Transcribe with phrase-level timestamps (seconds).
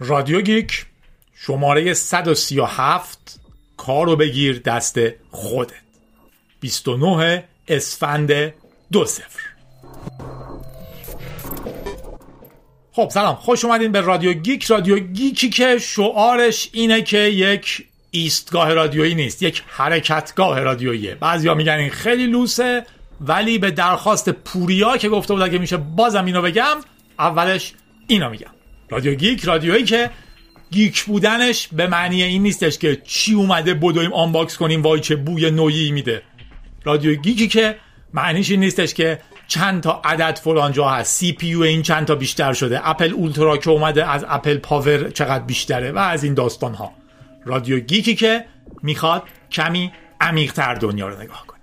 [0.00, 0.86] رادیو گیک
[1.34, 3.40] شماره 137
[3.76, 4.98] کارو بگیر دست
[5.30, 5.72] خودت.
[6.60, 8.54] 29 اسفند
[8.92, 9.40] دو سفر
[12.92, 13.34] خب سلام.
[13.34, 14.64] خوش اومدین به رادیو گیک.
[14.64, 21.14] رادیو گیکی که شعارش اینه که یک ایستگاه رادیویی نیست یک حرکتگاه رادیوییه.
[21.14, 22.86] بعضیا میگن این خیلی لوسه
[23.20, 26.76] ولی به درخواست پوریا که گفته بود اگه میشه بازم اینو بگم
[27.18, 27.72] اولش
[28.06, 28.57] اینو میگم.
[28.90, 30.10] رادیو گیک رادیویی که
[30.70, 35.50] geek بودنش به معنی این نیستش که چی اومده بدویم unbox کنیم وای چه بوی
[35.50, 36.22] نویی میده.
[36.84, 37.76] رادیو گیکی که
[38.14, 41.16] معنیش این نیستش که چند تا عدد فلان جا هست.
[41.16, 42.88] CPU این چند تا بیشتر شده.
[42.88, 46.92] اپل اولترا که اومده از اپل پاور چقدر بیشتره و از این داستان ها
[47.44, 48.44] رادیو گیکی که
[48.82, 51.60] می‌خواد کمی عمیقتر دنیا رو نگاه کنه.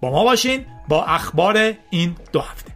[0.00, 2.73] با ما باشین با اخبار این دو هفته.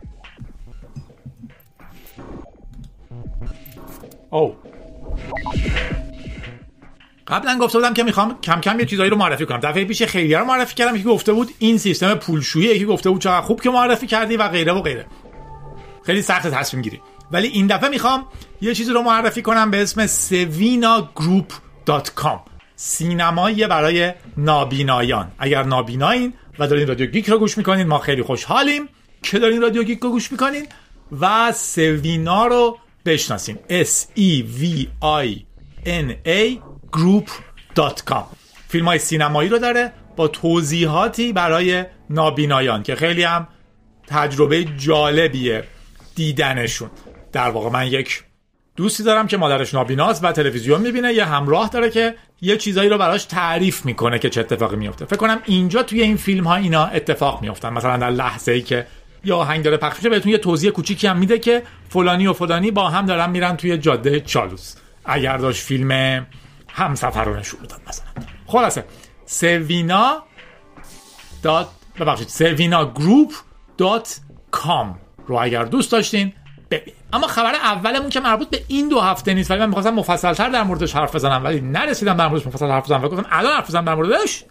[4.31, 4.57] او
[7.27, 9.61] قبلا گفته بودم که می‌خوام کم کم یه چیزایی رو معرفی کنم.
[9.61, 10.97] دفعه پیش خیریه رو معرفی کردم.
[10.97, 14.49] یکی گفته بود این سیستم پولشویی یکی گفته بود چقدر خوب که معرفی کردی و
[14.49, 15.07] غیره و غیره.
[16.07, 17.01] خیلی سخت تصمیم گیری.
[17.31, 18.27] ولی این دفعه می‌خوام
[18.61, 22.39] یه چیزی رو معرفی کنم به اسم sevinagroup.com
[22.77, 25.33] سینمایی برای نابینایان.
[25.39, 28.89] اگر نابینایین و دارین رادیو گیک رو گوش می‌کنین ما خیلی خوشحالیم
[29.23, 30.67] که دارین رادیو گیک رو گوش می‌کنین
[31.21, 32.79] و سوینا رو
[33.09, 35.37] بشناسین S E V I
[35.87, 36.59] N A
[36.97, 38.25] group.com
[38.69, 43.49] فیلم های سینمایی رو داره با توضیحاتی برای نابینایان که خیلی هم
[44.07, 45.65] تجربه جالبیه
[46.15, 46.91] دیدنشون.
[47.33, 48.25] در واقع من یک
[48.77, 51.13] دوستی دارم که مادرش نابیناست و تلویزیون می‌بینه.
[51.13, 55.17] یه همراه داره که یه چیزایی رو براش تعریف می‌کنه که چه اتفاقی میفته فکر
[55.17, 58.87] کنم اینجا توی این فیلم ها اینا اتفاق میفتن مثلا در لحظه ای که
[59.25, 62.71] یا آهنگ داره پخش میشه بهتون یه توضیح کوچیکی هم میده که فلانی و فلانی
[62.71, 64.75] با هم دارن میرن توی جاده چالوس.
[65.05, 66.27] اگر داشت فیلم
[66.69, 68.07] همسفر رو نشون می‌داد مثلا.
[68.47, 68.85] خلاصه
[69.27, 70.23] سوینا
[71.43, 71.69] dot
[72.01, 73.33] ببخشید سوینا group
[73.79, 74.21] dot
[74.51, 76.33] com رو اگر دوست داشتین
[76.71, 76.95] ببین.
[77.13, 80.63] اما خبر اولمون که مربوط به این دو هفته نیست ولی من می‌خواستم مفصلتر در
[80.63, 83.05] موردش حرف بزنم ولی نرسیدم در موردش مفصل حرف بزنم.
[83.05, 84.45] و گفتم الان حرف بزنم در موردش.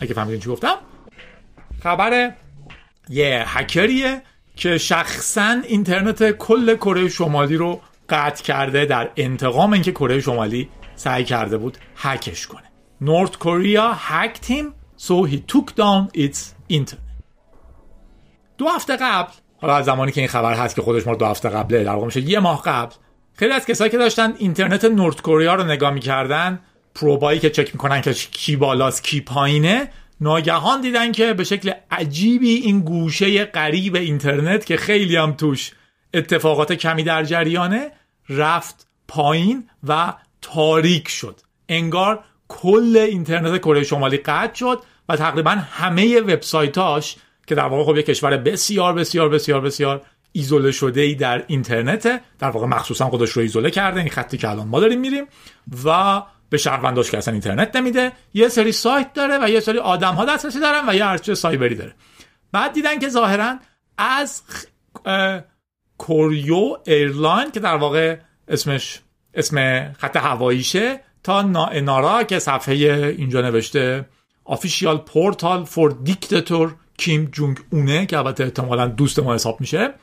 [0.00, 0.74] اگه فهمیدین چی گفتم.
[1.82, 2.32] خبر
[3.08, 4.22] یه هکریه
[4.56, 11.24] که شخصا اینترنت کل کره شمالی رو قطع کرده در انتقام اینکه کره شمالی سعی
[11.24, 12.72] کرده بود هکش کنه.
[13.00, 14.64] نورت کوریا hacked him
[14.96, 16.38] so he took down its
[16.72, 17.12] internet.
[18.58, 21.48] دو هفته قبل حالا از زمانی که این خبر هست که خودش ما دو هفته
[21.48, 22.94] قبله در واقع میشه یه ماه قبل
[23.34, 26.60] خیلی از کسایی که داشتن اینترنت نورت کوریا رو نگاه می‌کردن
[26.94, 29.88] پروبایی که چک می‌کنن که کی بالاست کی پایینه
[30.22, 35.72] ناگهان دیدن که به شکل عجیبی این گوشه غریب اینترنت که خیلی هم توش
[36.14, 37.90] اتفاقات کمی در جریانه
[38.28, 41.40] رفت پایین و تاریک شد.
[41.68, 47.16] انگار کل اینترنت کره شمالی قطع شد و تقریبا همه وبسایتاش
[47.46, 52.22] که در واقع خب یک کشور بسیار بسیار بسیار بسیار ایزوله شده ای در اینترنت
[52.38, 55.24] در واقع مخصوصا خودش رو ایزوله کرده این خطی که الان ما داریم میریم
[55.84, 56.22] و
[56.52, 60.24] به شهرونداش که اصلا اینترنت نمیده یه سری سایت داره و یه سری آدم ها
[60.24, 61.94] دسترسی دارن و یه ارتش سایبری داره.
[62.52, 63.58] بعد دیدن که ظاهرا
[63.98, 64.42] از
[65.98, 68.16] کوریو airline که در واقع
[68.48, 69.00] اسمش
[69.34, 72.74] اسم خط هواییشه تا نارا که صفحه
[73.18, 74.08] اینجا نوشته
[74.44, 79.94] official portal for dictator کیم جونگ اونه که البته احتمالا دوست ما حساب میشه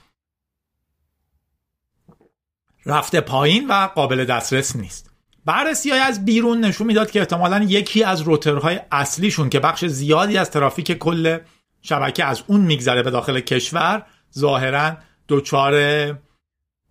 [2.85, 5.08] رفته پایین و قابل دسترس نیست.
[5.45, 10.37] بررسی های از بیرون نشون می‌داد که احتمالا یکی از روترهای اصلیشون که بخش زیادی
[10.37, 11.37] از ترافیک کل
[11.81, 14.05] شبکه از اون میگذره به داخل کشور
[14.37, 14.97] ظاهرا
[15.29, 15.75] دچار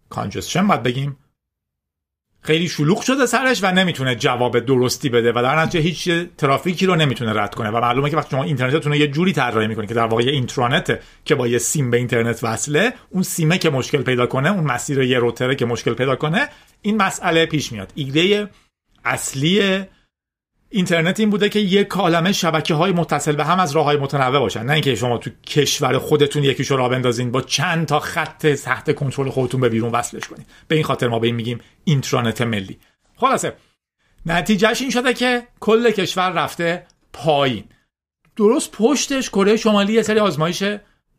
[0.08, 1.16] کانجسشن باید بگیم.
[2.40, 6.94] خیلی شلوغ شده سرش و نمی‌تونه جواب درستی بده و در نتیجه هیچ ترافیکی رو
[6.94, 7.70] نمی‌تونه رد کنه.
[7.70, 10.32] و معلومه که وقتی شما اینترنتتون رو یه جوری طراحی می‌کنید که در واقع یه
[10.32, 14.64] اینترنت که با یه سیم به اینترنت وصله اون سیمه که مشکل پیدا کنه اون
[14.64, 16.48] مسیر یه روتره که مشکل پیدا کنه
[16.82, 17.92] این مسئله پیش میاد.
[17.94, 18.50] ایده
[19.04, 19.84] اصلی
[20.70, 24.38] اینترنت این بوده که یک کالمه شبکه های متصل به هم از راه های متنوع
[24.38, 24.62] باشن.
[24.62, 29.30] نه اینکه شما تو کشور خودتون یکیشو راه بندازین با چند تا خط تحت کنترل
[29.30, 30.46] خودتون به بیرون وصلش کنین.
[30.68, 32.78] به این خاطر ما به این میگیم اینترنت ملی.
[33.16, 33.52] خلاصه
[34.26, 37.64] نتیجهش این شده که کل کشور رفته پایین.
[38.36, 40.64] درست پشتش کره شمالی یه سری آزمایش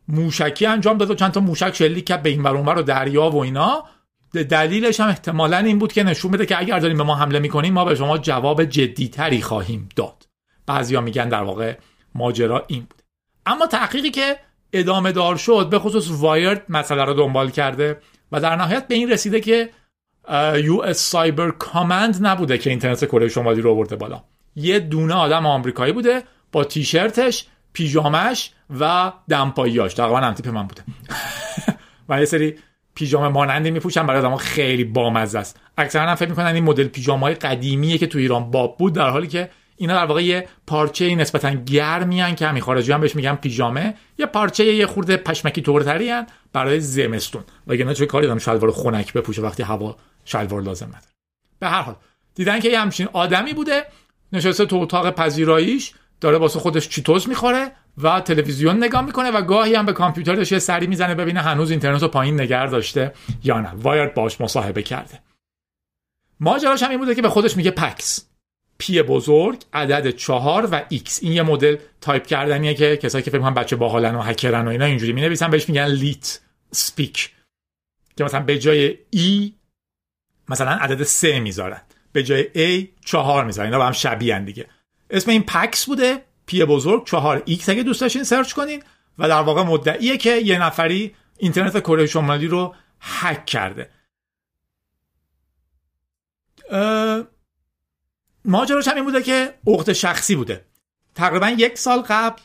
[0.08, 3.36] موشکی انجام داد و چند تا موشک شلیک کرد به این ور و دریا و
[3.36, 3.84] اینا.
[4.32, 7.74] دلیلش هم احتمالا این بود که نشون بده که اگر داریم به ما حمله می‌کنیم
[7.74, 10.26] ما به شما جواب جدیتری خواهیم داد.
[10.66, 11.76] بعضیا میگن در واقع
[12.14, 13.02] ماجرا این بود.
[13.46, 14.36] اما تحقیقی که
[14.72, 18.00] ادامه دار شد به خصوص وایرد مسئله رو دنبال کرده
[18.32, 19.70] و در نهایت به این رسیده که
[20.64, 24.22] یو اس سایبر کامند نبوده که اینترنت کره شمالی رو آورده بالا.
[24.56, 26.22] یه دونه آدم آمریکایی بوده
[26.52, 28.50] با تیشرتش پیژامش
[28.80, 30.82] و دمپاییاش تقریبا هم تیپ من بوده.
[32.08, 32.58] و یه سری
[32.94, 35.60] پیژامه مانندی میپوشن برای آدم‌ها خیلی بامزه است.
[35.78, 39.26] اکثرا هم فکر می‌کنن این مدل پیژامه‌های قدیمیه که تو ایران باب بود در حالی
[39.26, 43.94] که اینا در واقع یه پارچه نسبتا گرمی که همین خارجی هم بهش میگن پیژامه.
[44.18, 46.12] یه پارچه یه خورده پشمکی تورتری
[46.52, 47.44] برای زمستون.
[47.66, 51.04] وگرنه چه کاری دارم شلوار خنک بپوشه وقتی هوا شلوار لازم نداره.
[51.58, 51.96] به هر حال
[52.34, 53.84] دیدن که یه همچین آدمی بوده
[54.32, 57.72] نشسته تو اتاق پذیراییش داره واسه خودش چیتوز می‌خوره
[58.02, 62.02] و تلویزیون نگاه می‌کنه و گاهی هم به کامپیوترش یه سری می‌زنه ببینه هنوز اینترنت
[62.02, 63.12] رو پایین نگه داشته
[63.44, 63.70] یا نه.
[63.74, 65.20] وایرد باهاش مصاحبه کرده.
[66.40, 68.26] ماجراش هم این بوده که به خودش میگه پکس.
[68.78, 73.40] P بزرگ عدد چهار و X این یه مدل تایپ کردنیه که کسایی که فکر
[73.40, 76.40] کنن بچه باحالن و هکرن و اینا اینجوری می نویسن بهش میگن leet
[76.72, 77.30] speak
[78.16, 79.54] که مثلا به جای E
[80.48, 81.80] مثلا عدد سه می‌ذارن.
[82.12, 83.66] به جای A چهار می‌ذارن.
[83.66, 84.66] اینا با هم شبیه دیگه.
[85.10, 86.24] اسم این پکس بوده.
[86.50, 88.82] P بزرگ چهار X اگه دوست داشتین search کنین
[89.18, 93.90] و در واقع مدعیه که یه نفری اینترنت کره شمالی رو هک کرده.
[98.44, 100.64] ماجراش هم این بوده که عقده شخصی بوده.
[101.14, 102.42] تقریبا یک سال قبل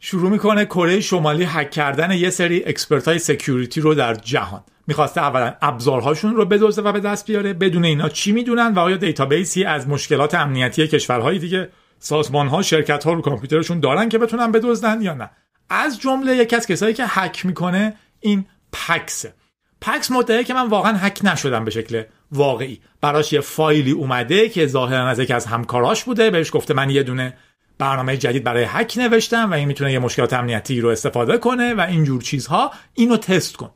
[0.00, 4.64] شروع می‌کنه کره شمالی هک کردن یه سری expert های security رو در جهان.
[4.86, 8.96] می‌خواسته اولا ابزارهاشون رو بدزده و به دست بیاره بدونه اینا چی می‌دونن و آیا
[8.96, 11.68] database ی از مشکلات امنیتی کشورهای دیگه
[12.04, 15.30] سازمان ها شرکت ها رو کامپیوترشون دارن که بتونن بدزدن یا نه.
[15.70, 19.34] از جمله یکی از کسایی که هک می‌کنه این پکسه
[19.80, 22.02] پکس مدعیه که من واقعا هک نشدم به شکل
[22.32, 22.80] واقعی.
[23.00, 26.30] براش یه فایلی اومده که ظاهرا از یکی از همکاراش بوده.
[26.30, 27.36] بهش گفته من یه دونه
[27.78, 31.80] برنامه جدید برای هک نوشتم و این می‌تونه یه مشکلات امنیتی رو استفاده کنه و
[31.80, 32.72] اینجور چیزها.
[32.94, 33.70] اینو تست کن.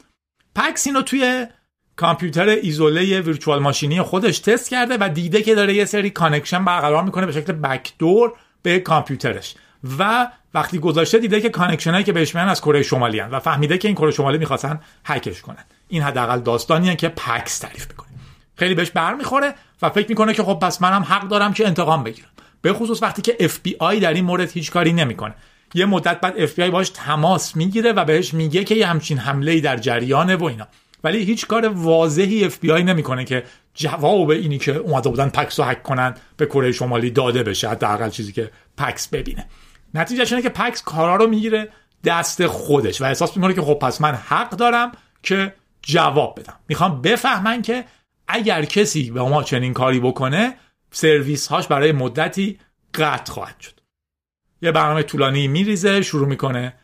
[0.54, 1.46] پکس اینو توی
[1.98, 6.64] کامپیوتر ایزوله virtual machine ی خودش تست کرده و دیده که داره یه سری connection
[6.64, 8.32] برقرار می‌کنه به شکل backdoor
[8.62, 9.54] به کامپیوترش.
[9.98, 13.40] و وقتی گذاشته دیده که connection هایی که بهش میان از کره شمالی هن و
[13.40, 15.64] فهمیده که این کره شمالی می‌خواستن هکش کنن.
[15.88, 18.08] این حداقل داستانیه که پکس تعریف می‌کنه.
[18.56, 22.28] خیلی بهش برمیخوره و فکر می‌کنه که خب پس منم حق دارم که انتقام بگیرم.
[22.62, 25.34] به خصوص وقتی که اف بی آی در این مورد هیچ کاری نمی‌کنه.
[25.74, 29.18] یه مدت بعد اف بی آی باش تماس می‌گیره و بهش میگه که یه همچین
[29.18, 30.68] حمله در جریانه و اینا.
[31.04, 35.60] ولی هیچ کار واضحی اف بی آی نمی‌کنه که جواب اینی که اومده بودن پکس
[35.60, 39.46] رو هک کنن به کره شمالی داده بشه حداقل چیزی که پکس ببینه.
[39.94, 41.68] نتیجهش اینه که پکس کارا رو می‌گیره
[42.04, 44.92] دست خودش و احساس می‌کنه که خب پس من حق دارم
[45.22, 46.56] که جواب بدم.
[46.68, 47.84] می‌خوام بفهمن که
[48.28, 50.54] اگر کسی به ما چنین کاری بکنه
[50.90, 52.58] سرویس هاش برای مدتی
[52.94, 53.80] قطع خواهد شد.
[54.62, 56.74] یه برنامه طولانی میریزه شروع می‌کنه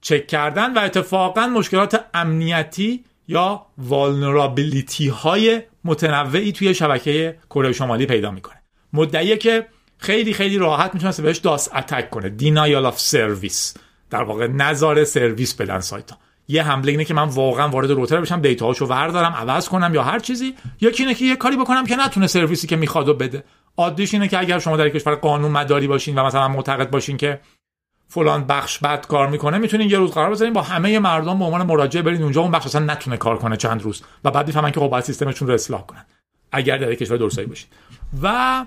[0.00, 8.30] چک کردن و اتفاقا مشکلات امنیتی یا vulnerability های متنوعی توی شبکه کره شمالی پیدا
[8.30, 8.62] می‌کنه.
[8.92, 9.66] مدعیه که
[9.98, 12.28] خیلی خیلی راحت می‌تونست بهش DoS attack کنه.
[12.28, 13.74] denial of service
[14.10, 16.18] در واقع نذار سرویس بدن سایت ها.
[16.48, 20.02] یه حمله اینه که من واقعا وارد router بشم data هاشو وردارم عوض کنم یا
[20.02, 20.54] هر چیزی.
[20.80, 23.44] یکی اینه که یه کاری بکنم که نتونه سرویسی که می‌خواد بده.
[23.76, 27.40] عادیش اینه که اگر شما در کشور قانون مداری باشین و مثلا معتقد باشین که
[28.08, 31.62] فلان بخش بد کار می‌کنه می‌تونین یه روز قرار بذارین با همه مردم به عنوان
[31.66, 34.02] مراجعه برین اونجا اون بخش اصلا نتونه کار کنه چند روز.
[34.24, 36.04] و بعد می‌فهمن که خب باید سیستمشون رو اصلاح کنن.
[36.52, 37.68] اگر در کشور درستی باشین.
[38.22, 38.66] و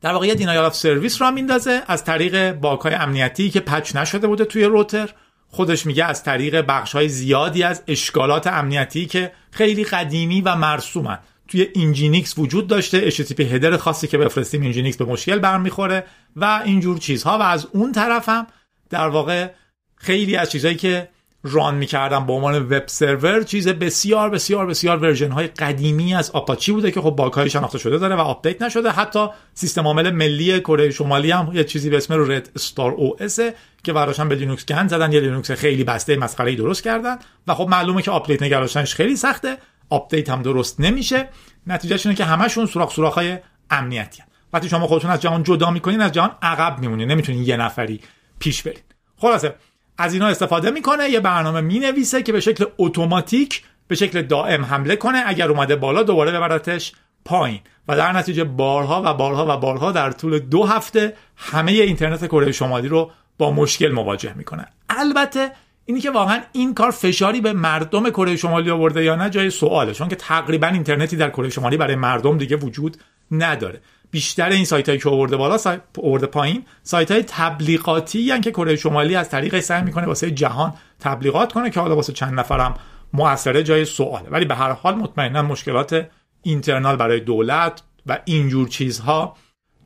[0.00, 1.82] در واقع denial of service را میندازه.
[1.86, 5.10] از طریق باگ‌های امنیتی که patch نشده بوده توی router
[5.48, 11.18] خودش میگه از طریق بخش های زیادی از اشکالات امنیتی که خیلی قدیمی و مرسومن.
[11.48, 13.10] توی nginx وجود داشته.
[13.10, 16.04] HTTP header خاصی که بفرستیم nginx به مشکل برمیخوره.
[16.36, 17.38] و اینجور چیزها.
[17.38, 18.46] و از اون طرف هم
[18.90, 19.50] در واقع
[19.96, 21.08] خیلی از چیزهایی که
[21.42, 26.72] run می‌کردن به عنوان web server چیز بسیار بسیار بسیار version های قدیمی از آپاچی
[26.72, 28.90] بوده که خب bug شناخته شده داره و update نشده.
[28.90, 33.38] حتی سیستم عامل ملی کره شمالی هم یه چیزی به اسم Red Star OS
[33.84, 35.12] که برداشتن به لینوکس گند زدن.
[35.12, 37.18] یه لینوکس خیلی بسته مسخره درست کردن.
[37.46, 39.56] و خب معلومه که update نگه داشتنش خیلی سخته.
[39.90, 41.28] update هم درست نمیشه.
[41.66, 43.38] نتیجهش اینه که همشون سوراخ سوراخ‌های
[43.70, 44.28] امنیتی هن.
[44.52, 47.10] وقتی شما خودتون از جهان جدا می‌کنین از جهان عقب میمونین.
[47.10, 48.00] نمی‌تونین یه نفری
[48.38, 48.80] پیش برین.
[49.16, 49.54] خلاصه
[49.98, 54.96] از اینا استفاده می‌کنه یه برنامه می‌نویسه که به شکل automatic به شکل دائم حمله
[54.96, 55.22] کنه.
[55.26, 56.92] اگر اومده بالا دوباره ببرتش
[57.24, 57.60] پایین.
[57.88, 62.52] و در نتیجه بارها و بارها و بارها در طول دو هفته همه اینترنت کره
[62.52, 64.66] شمالی رو با مشکل مواجه می‌کنه.
[64.88, 65.50] البته
[65.84, 69.92] اینی که واقعا این کار فشاری به مردم کره شمالی آورده یا نه جای سواله.
[69.94, 72.96] چون که تقریبا اینترنتی در کره شمالی برای مردم دیگه وجود
[73.30, 73.80] نداره.
[74.10, 78.50] بیشتر این سایت هایی که آورده بالا سایت آورده پایین سایت های تبلیغاتی یعنی که
[78.50, 82.74] کره شمالی از طریق سعی می‌کنه واسه جهان تبلیغات کنه که حالا واسه چند نفرم
[83.12, 84.28] موثره جای سواله.
[84.28, 86.08] ولی به هر حال مطمئنا مشکلات
[86.42, 89.36] اینترنال برای دولت و اینجور چیزها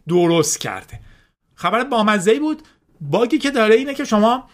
[0.08, 1.00] درست کرده.
[1.54, 2.62] خبر بامزه بود.
[3.00, 4.48] باگی که داره اینه که شما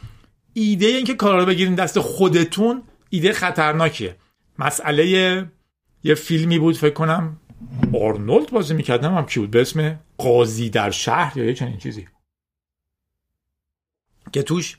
[0.53, 4.17] ایده اینکه کارا رو بگیرین دست خودتون ایده خطرناکیه.
[4.59, 5.07] مسئله
[6.05, 7.41] یه فیلمی بود فکر کنم.
[8.01, 12.09] آرنولد بازی می‌کردم هم کی بود؟ به اسم قاضی در شهر یا یه چنین چیزی.
[14.33, 14.77] که توش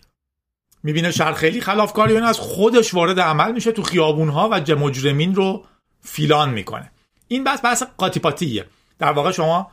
[0.84, 5.66] می‌بینه شهر خیلی خلافکاری از خودش وارد عمل میشه تو خیابون ها و مجرمین رو
[6.02, 6.92] فیلان می‌کنه.
[7.28, 8.64] این بس بحث قاطی
[9.00, 9.72] در واقع شما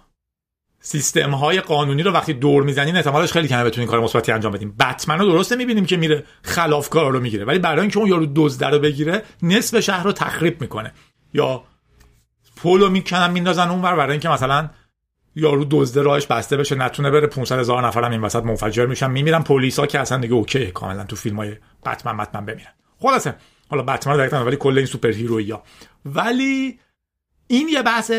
[0.81, 4.77] سیستم های قانونی رو وقتی دور می‌زنین احتمالش خیلی کمه بتونین کار مثبتی انجام بدین.
[4.77, 8.65] بتمن رو درسته می‌بینیم که میره خلافکار رو می‌گیره ولی برای اینکه اون یارو دزد
[8.65, 10.93] رو بگیره نصف شهر رو تخریب می‌کنه.
[11.35, 11.65] یا
[12.57, 14.71] پولو می‌کنن میندازن اونور برای اینکه مثلا
[15.37, 19.43] یارو دزده راهش بسته بشه نتونه بره 500 هزار نفرم این وسط منفجر میشن میمیرن
[19.43, 21.57] پلیسا که اصلا دیگه okay کاملا تو فیلم های
[21.87, 22.73] بتمن بتمن بمیرن.
[23.01, 23.35] خلاصه
[23.71, 25.63] حالا بتمن دقیقا ولی کل این superhero یا
[26.05, 26.79] ولی
[27.47, 28.13] این یه بحث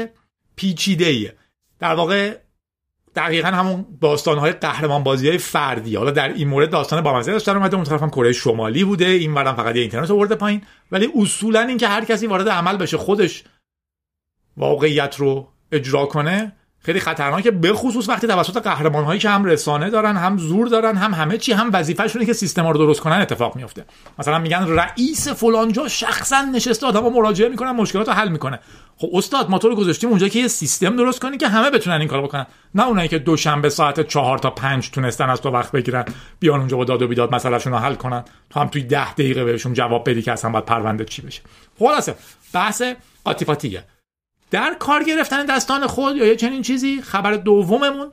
[0.56, 1.36] پیچیده ایه
[1.80, 2.38] در واقع
[3.16, 5.96] دقیقا همون داستان های قهرمان بازی های فردی.
[5.96, 9.06] حالا در این مورد داستان با مزه داشتن اومده اون طرف هم کره شمالی بوده
[9.06, 10.62] این ورم فقط یه اینترنت آورده پایین.
[10.92, 13.44] ولی اصولا این که هر کسی وارد عمل بشه خودش
[14.58, 19.90] واقعیت رو اجرا کنه خیلی خطرناکه به خصوص وقتی توسط قهرمان هایی که هم رسانه
[19.90, 23.56] دارن هم زور دارن هم همه چی هم وظیفه‌شونه که سیستما رو درست کنن اتفاق
[23.56, 23.86] میفته
[24.20, 28.60] مثلا میگن رئیس فلانجا شخصا نشسته آدمو مراجعه می‌کنن مشکلات رو حل می‌کنه.
[28.98, 32.00] خب استاد ما تو رو گذاشتیم اونجا که یه سیستم درست کنی که همه بتونن
[32.00, 32.46] این کارو بکنن.
[32.76, 36.06] نه اونایی که دوشنبه ساعت چهار تا پنج تونستن از تو وقت بگیرن
[36.40, 38.24] بیان اونجا با داد و بیداد مسئلهشون رو حل کنن.
[38.50, 41.42] تو هم توی ده دقیقه بهشون جواب بدی که اصلا باید پرونده چی بشه.
[41.80, 42.16] خلاصه
[42.54, 42.82] بحث
[43.26, 43.80] قاطی
[44.52, 48.12] در کار گرفتن دستان خود یا یه چنین چیزی خبر دوممون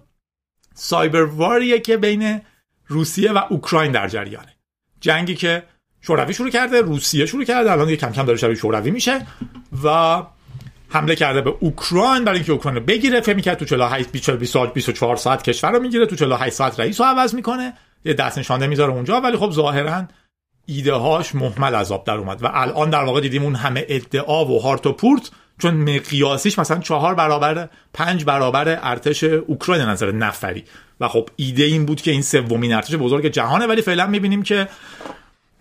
[0.75, 2.41] سایبر واریه که بین
[2.87, 4.57] روسیه و اوکراین در جریانه.
[5.01, 5.62] جنگی که
[6.01, 9.27] شوروی شروع کرده روسیه شروع کرده الان یه کم کم داره شبیه شوروی میشه
[9.85, 10.23] و
[10.89, 13.21] حمله کرده به اوکراین برای اینکه اوکراین رو بگیره.
[13.21, 14.12] فکر می‌کرد تو 48
[14.75, 17.73] 24 ساعت کشور رو می‌گیره تو 48 ساعت رئیس رو عوض می‌کنه.
[18.05, 20.09] یه دست نشانده می‌ذاره اونجا ولی خب ظاهرا
[20.67, 24.62] ایده هاش محمل عذاب در اومد و الان در واقع دیدیم اون همه ادعا و
[24.62, 25.31] هارت و پورت
[25.62, 30.64] چون مقیاسیش مثلا چهار برابر پنج برابر ارتش اوکراین نظر نفری.
[31.00, 34.69] و خب ایده این بود که این سومین ارتش بزرگ جهانه ولی فعلا می‌بینیم که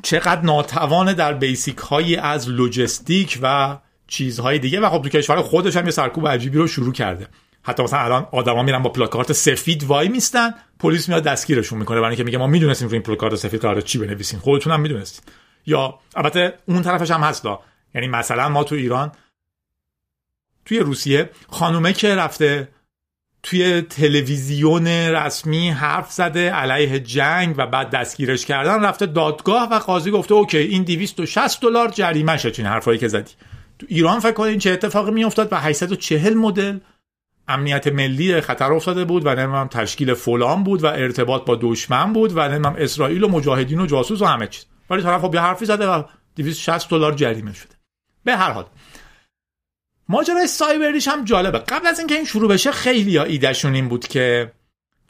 [0.03, 3.77] چقدر ناتوان در بیسیک هایی از لوجستیک و
[4.07, 4.79] چیزهای دیگه.
[4.79, 7.27] و خب تو کشور خودش هم یه سرکوب عجیبی رو شروع کرده.
[7.63, 11.97] حتی مثلا الان آدما میرن با پلاکارت سفید وای میستن پلیس میاد دستگیرشون می‌کنه.
[11.97, 14.39] برای اینکه میگه ما می‌دونستیم رو این پلاکارت سفید قرار چی بنویسین.
[14.39, 15.23] خودتون هم می‌دونستین
[15.65, 17.45] یا البته اون طرفش هم هست
[17.95, 19.11] یعنی مثلا ما تو ایران
[20.65, 22.67] توی روسیه خانومه که رفته
[23.43, 30.11] توی تلویزیون رسمی حرف زده علیه جنگ و بعد دستگیرش کردن رفته دادگاه و قاضی
[30.11, 33.31] گفته اوکی این 260 دلار جریمه شد چین حرفایی که زدی.
[33.79, 36.79] تو ایران فکر کنین چه اتفاقی میافتاد و 840 مدل
[37.47, 42.31] امنیت ملی خطر افتاده بود و نمی‌دونم تشکیل فلان بود و ارتباط با دشمن بود
[42.35, 44.65] و نمی‌دونم اسرائیل و مجاهدین و جاسوس و همه چیز.
[44.89, 46.03] ولی طرف خب یه حرفی زده و
[46.35, 47.75] 260 دلار جریمه شده.
[48.23, 48.65] به هر حال
[50.11, 51.59] ماجرای سایبریش هم جالبه.
[51.59, 54.51] قبل از اینکه این شروع بشه خیلی ها ایدهشون این بود که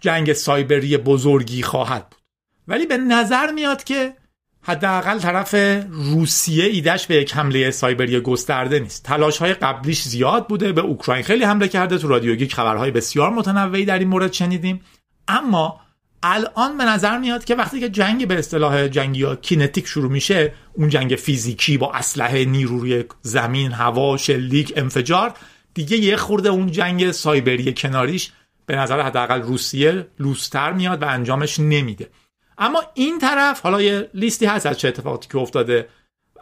[0.02, 2.22] جنگ سایبری بزرگی خواهد بود.
[2.68, 4.14] ولی به نظر میاد که
[4.62, 5.56] حداقل طرف
[5.90, 9.04] روسیه ایدهش به یک حمله سایبری گسترده نیست.
[9.04, 13.86] تلاش های قبلیش زیاد بوده به اوکراین خیلی حمله کرده تو رادیو خبرهای بسیار متنوعی
[13.86, 14.82] در این مورد شنیدیم.
[15.28, 15.81] اما
[16.24, 20.54] الان به نظر میاد که وقتی که جنگ به اصطلاح جنگی یا کینتیک شروع میشه
[20.74, 25.34] اون جنگ فیزیکی با اسلحه نیروی زمین هوا شلیک انفجار
[25.74, 28.32] دیگه یه خورده اون جنگ سایبری کناریش
[28.66, 32.10] به نظر حداقل روسیه لوستر میاد و انجامش نمیده.
[32.58, 35.88] اما این طرف حالا یه لیستی هست از چه اتفاقاتی که افتاده.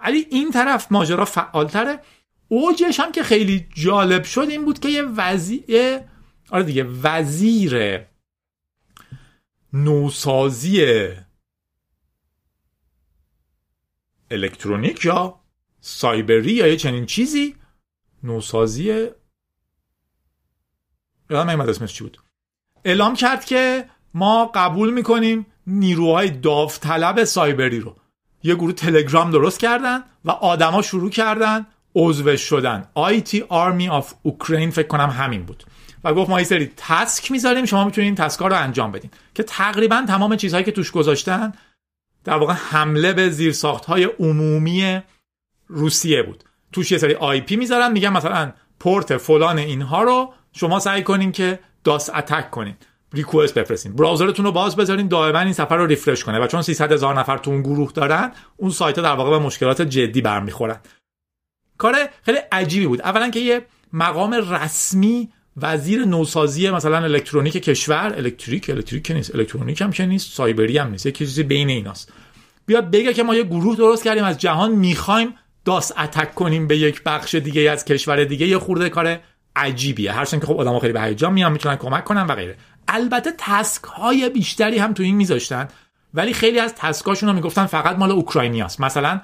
[0.03, 1.99] ولی این طرف ماجرا فعالتره.
[2.47, 5.99] اوجش هم که خیلی جالب شد این بود که یه وزیر
[6.51, 8.01] آره دیگه وزیر
[9.73, 11.07] نوسازی
[14.31, 15.39] الکترونیک یا
[15.81, 17.55] سایبری یا یه چنین چیزی
[18.23, 19.07] نوسازی
[21.29, 22.17] یادم نمیاد اسمش چی بود.
[22.85, 27.95] اعلام کرد که ما قبول می‌کنیم نیروهای داوطلب سایبری رو.
[28.43, 32.89] یه گروه تلگرام درست کردن و آدما شروع کردن عضوش شدن.
[32.95, 35.63] IT Army of Ukraine فکر کنم همین بود.
[36.03, 39.11] و گفت ما یه سری task می‌ذاریم شما می‌تونید این task ا رو انجام بدین.
[39.35, 41.53] که تقریبا تمام چیزهایی که توش گذاشتن
[42.23, 45.01] در واقع حمله به زیرساخت های عمومی
[45.67, 46.43] روسیه بود.
[46.71, 51.59] توش یه سری IP می‌ذارن میگن مثلا پورت فلان اینها رو شما سعی کنین که
[51.83, 52.75] DoS attack کنین.
[53.13, 53.95] request بفرستین.
[53.95, 56.39] browser تون رو باز بذارین دائما این صفحه رو refresh کنه.
[56.39, 59.39] و چون 300 هزار نفر تو اون گروه دارن اون سایت ها در واقع به
[59.39, 60.79] مشکلات جدی برمیخورن.
[61.77, 63.01] کار خیلی عجیبی بود.
[63.01, 65.29] اولا که یه مقام رسمی
[65.61, 71.05] وزیر نوسازی مثلا الکترونیک کشور الکتریک الکتریک نیست الکترونیک هم که نیست سایبری هم نیست
[71.05, 72.13] یه چیزی بین ایناست.
[72.65, 75.33] بیاد بگه که ما یه گروه درست کردیم از جهان می‌خوایم
[75.65, 79.19] DoS attack کنیم به یک بخش دیگه از کشور دیگه یه خورده کار
[79.55, 80.11] عجیبیه.
[80.11, 82.57] هرچند که خب آدم‌ها خیلی به هیجان میان می‌تونن کمک کنن و غیره.
[82.87, 85.67] البته task های بیشتری هم تو این میذاشتن
[86.13, 88.81] ولی خیلی از تسکاشون رو می‌گفتن فقط مال اوکراینیاست.
[88.81, 89.21] مثلا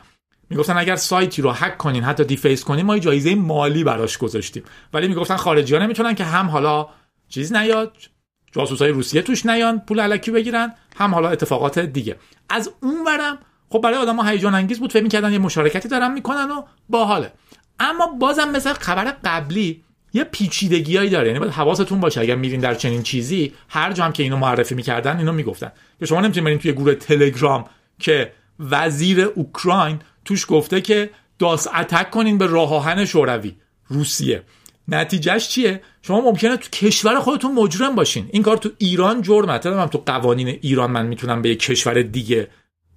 [0.50, 4.64] می‌گفتن اگر سایتی رو هک کنین حتی دیفیس کنین ما جایزه مالی براش گذاشتیم.
[4.94, 6.88] ولی می‌گفتن خارجی ها نمی‌تونن که هم حالا
[7.30, 7.98] چیز نیاد
[8.52, 12.16] جاسوس های روسیه توش نیان پول علکی بگیرن هم حالا اتفاقات دیگه.
[12.50, 13.38] از اون ورم
[13.70, 17.32] خب برای آدم هیجان انگیز بود فکر می‌کردن یه مشارکتی دارن می‌کنن و باحاله.
[17.80, 19.84] اما بازم مثل خبر قبلی
[20.14, 21.28] یه پیچیدگیایی داره.
[21.28, 24.76] یعنی باید حواستون باشه اگر میرین در چنین چیزی هر جا هم که اینو معرفی
[24.76, 25.72] می‌کردن اینو می‌گفتن.
[26.00, 27.66] که شما نمی‌تونید برین توی گروه تلگرام
[28.00, 33.56] که وزیر اوکراین توش گفته که داس اتک کنین به راه آهن شوروی.
[33.88, 34.44] روسیه.
[34.88, 38.30] نتیجهش چیه؟ شما ممکنه تو کشور خودتون مجرم باشین.
[38.32, 42.48] این کار تو ایران جرمه من تو قوانین ایران من می‌تونم به یک کشور دیگه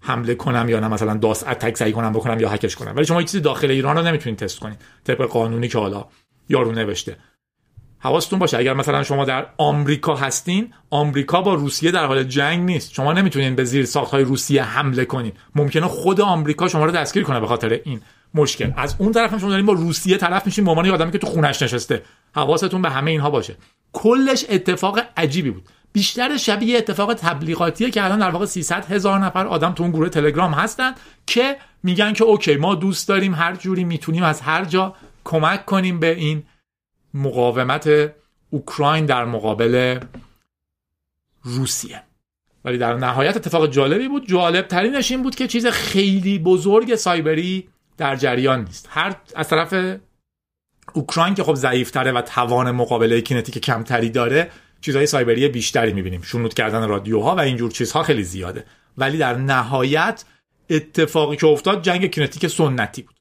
[0.01, 0.89] حمله کنم یا نه.
[0.89, 2.97] مثلا داس اتک سعی کنم بکنم یا هکش کنم.
[2.97, 4.77] ولی شما چیزی داخل ایران رو نمی‌تونید تست کنین.
[5.05, 6.07] طبق قانونی که حالا
[6.49, 7.17] یارو نوشته.
[8.01, 12.93] حواستون باشه اگر مثلا شما در آمریکا هستین آمریکا با روسیه در حال جنگ نیست.
[12.93, 15.33] شما نمی‌تونین به زیر ساخت های روسیه حمله کنین.
[15.55, 18.01] ممکنه خود آمریکا شما رو دستگیر کنه به خاطر این
[18.35, 18.71] مشکل.
[18.77, 21.27] از اون طرف هم شما دارین با روسیه طرف میشین به عنوان آدمی که تو
[21.27, 22.03] خونش نشسته.
[22.35, 23.57] حواستون به همه اینها باشه.
[23.93, 25.63] کلش اتفاق عجیبی بود.
[25.93, 30.09] بیشتر شبیه اتفاق تبلیغاتیه که الان در واقع 300 هزار نفر آدم تو اون گروه
[30.09, 30.93] تلگرام هستن
[31.27, 36.01] که میگن که اوکی ما دوست داریم هر جوری می‌تونیم از هر جا کمک کنیم
[36.01, 36.43] به این
[37.15, 38.13] مقاومت
[38.51, 40.01] اوکراین در مقابل
[41.43, 42.03] روسیه.
[42.65, 44.29] ولی در نهایت اتفاق جالبی بود.
[44.29, 48.89] جالب ترینش این بود که چیز خیلی بزرگ سایبری در جریان نیست.
[48.91, 49.99] هر از طرف
[50.93, 56.23] اوکراین که خب ضعیفتره و توان مقابله کینتیک کمتری داره چیزهای سایبری بیشتری می‌بینیم.
[56.23, 58.65] شنود کردن رادیوها و اینجور چیزها خیلی زیاده.
[58.99, 60.25] ولی در نهایت
[60.71, 63.18] اتفاقی که افتاد جنگ کینتیک سنتی بود.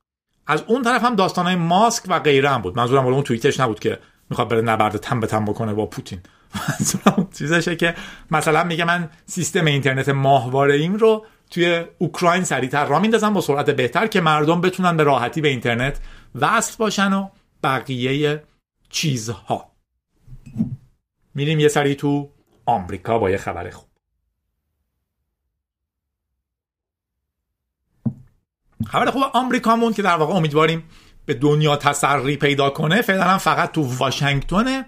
[0.47, 2.77] از اون طرف هم داستانهای ماسک و غیره هم بود.
[2.77, 6.19] منظورم اون توییتش نبود که می‌خواد بره نبرد تن به تن بکنه با پوتین.
[6.69, 7.95] منظورم چیزشه که
[8.31, 13.69] مثلا میگه من سیستم اینترنت ماهواره این رو توی اوکراین سریعتر را میندازم با سرعت
[13.69, 15.99] بهتر که مردم بتونن به راحتی به اینترنت
[16.35, 17.29] وصل باشن و
[17.63, 18.43] بقیه
[18.89, 19.71] چیزها.
[21.35, 22.29] میریم یه سری تو
[22.65, 23.86] آمریکا با یه خبر خوب.
[28.85, 30.83] خبر خوب آمریکامون که در واقع امیدواریم
[31.25, 34.85] به دنیا تسری پیدا کنه فعلا فقط تو واشنگتونه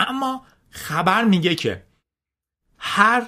[0.00, 1.82] اما خبر میگه که
[2.78, 3.22] هر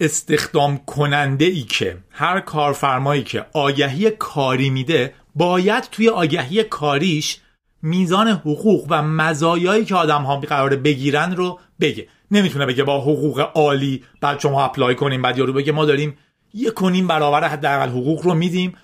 [0.00, 7.40] استخدام کننده ای که هر کارفرمایی که آگهی کاری میده باید توی آگهی کاریش
[7.82, 12.08] میزان حقوق و مزایایی که آدم ها قراره بگیرن رو بگه.
[12.30, 16.18] نمی‌تونه بگه با حقوق عالی بعد شما اپلای کنیم بعد یارو بگه ما داریم
[16.54, 18.76] یه کنیم برابر حداقل حقوق رو میدیم.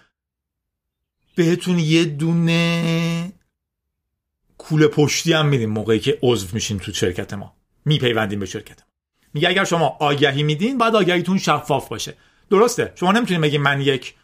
[1.36, 3.32] بهتون یه دونه
[4.58, 7.56] کوله پشتی هم میدیم موقعی که عضو میشین تو شرکت ما.
[7.84, 8.86] میپیوندیم به شرکت ما.
[9.34, 12.14] میگه اگر شما آگهی میدین بعد آگهیتون شفاف باشه.
[12.50, 12.92] درسته.
[12.94, 14.14] شما نمی‌تونید بگید من یک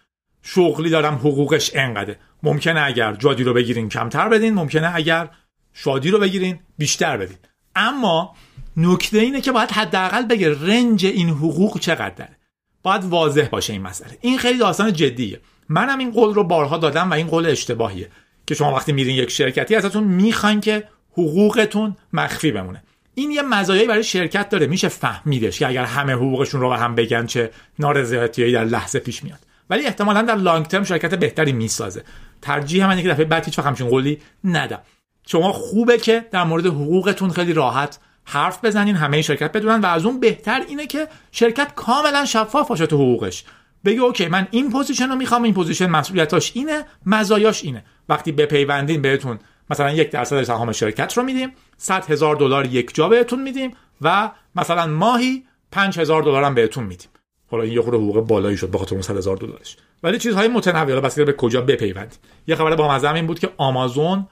[0.42, 2.18] شغلی دارم حقوقش انقدره.
[2.42, 5.30] ممکنه اگر جادی رو بگیرین کمتر بدین ممکنه اگر
[5.72, 7.38] شادی رو بگیرین بیشتر بدین.
[7.76, 8.36] اما
[8.76, 12.36] نکته اینه که باید حداقل بگه رنج این حقوق چقدره.
[12.82, 14.18] باید واضح باشه این مسئله.
[14.20, 15.40] این خیلی داستان جدیه.
[15.68, 18.08] منم این قول رو بارها دادم و این قول اشتباهیه
[18.46, 22.82] که شما وقتی میرین یک شرکتی ازتون می‌خواین که حقوقتون مخفی بمونه.
[23.14, 24.66] این یه مزایایی برای شرکت داره.
[24.66, 29.24] میشه فهمیدش که اگر همه حقوقشون رو به هم بگن چه نارضایتیایی در لحظه پیش
[29.24, 29.38] میاد.
[29.70, 32.04] ولی احتمالا در long term شرکت بهتری می‌سازه.
[32.42, 34.80] ترجیح من که دفعه بعد هیچ همچین قولی ندم
[35.26, 40.04] شما خوبه که در مورد حقوقتون خیلی راحت حرف بزنین همه شرکت بدونن و از
[40.04, 43.44] اون بهتر اینه که شرکت کاملا شفاف باشه تو حقوقش.
[43.84, 47.84] بگه okay من این position رو می‌خوام این position مسئولیتاش اینه مزایاش اینه.
[48.08, 49.38] وقتی بپیوندین بهتون
[49.70, 54.30] مثلا یک درصد سهام شرکت رو میدیم 100 هزار دلار یک جا بهتون میدیم و
[54.56, 57.08] مثلا ماهی 5 هزار دلار هم بهتون میدیم.
[57.50, 59.76] حالا این یه خورده حقوق بالایی شد بخاطر اون 100 هزار دلارش.
[60.02, 64.26] ولی چیزهای متنوع بس به کجا بپیوندید یه خبر با مزه این بود که آمازون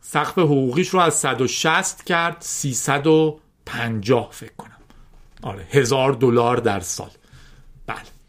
[0.00, 4.76] سقف حقوقیش رو از 160 کرد 350 فکر کنم.
[5.42, 7.10] آره هزار دلار در سال.
[7.86, 8.19] بله.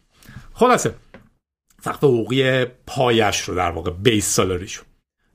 [0.62, 0.96] خلاصه
[1.82, 4.84] سقف حقوقی پایش رو در واقع base salary شو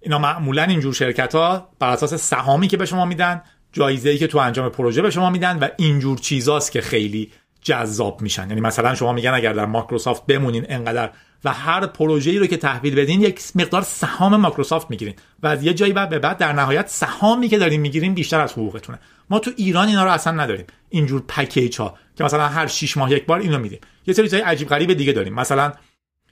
[0.01, 4.27] اینا معمولا اینجور شرکت ها بر اساس سهامی که به شما میدن جایزه ای که
[4.27, 8.49] تو انجام پروژه به شما میدن و اینجور چیزاست که خیلی جذاب میشن.
[8.49, 11.11] یعنی مثلا شما میگن اگر در مایکروسافت بمونین انقدر
[11.45, 15.75] و هر پروژه‌ای رو که تحویل بدین یک مقدار سهام مایکروسافت می‌گیرین و از یه
[15.75, 18.99] جایی بعد به بعد در نهایت سهامی که دارین می‌گیرین بیشتر از حقوقتونه.
[19.31, 20.67] ما تو ایران اینا رو اصلا نداریم.
[20.89, 23.81] اینجور package ها که مثلا هر 6 ماه یک بار اینو میدیم.
[24.07, 25.35] یه سری چیزای عجیب غریب دیگه داریم.
[25.35, 25.73] مثلا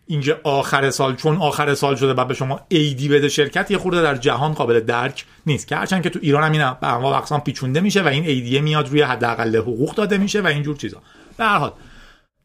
[0.07, 4.03] اینجا آخر سال چون آخر سال شده بعد به شما ایدی بده شرکت یه خورده
[4.03, 5.67] در جهان قابل درک نیست.
[5.67, 8.61] که هرچند که تو ایران هم اینا به انواع اقسام پیچونده میشه و این ایدیه
[8.61, 11.03] میاد روی حداقل حقوق داده میشه و اینجور چیزا.
[11.37, 11.73] به هر حال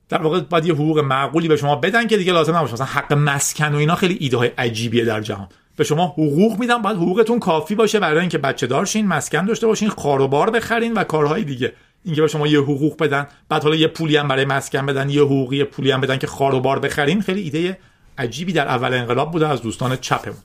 [0.10, 2.74] در واقع باید یه حقوق معقولی به شما بدن که دیگه لازم نباشه.
[2.74, 5.48] مثلا حق مسکن و اینا خیلی ایده های عجیبیه در جهان.
[5.76, 9.90] به شما حقوق میدن باید حقوقتون کافی باشه برای اینکه بچه دارشین مسکن داشته باشین
[9.90, 11.74] خاروبار بخرین و کارهای دیگه.
[12.06, 15.22] اینکه به شما یه حقوق بدن بعد حالا یه پولی هم برای مسکن بدن یه
[15.22, 17.22] حقوقی پولی هم بدن که خاروبار بخرین.
[17.22, 17.78] خیلی ایده
[18.18, 20.44] عجیبی در اول انقلاب بوده از دوستان چپمون.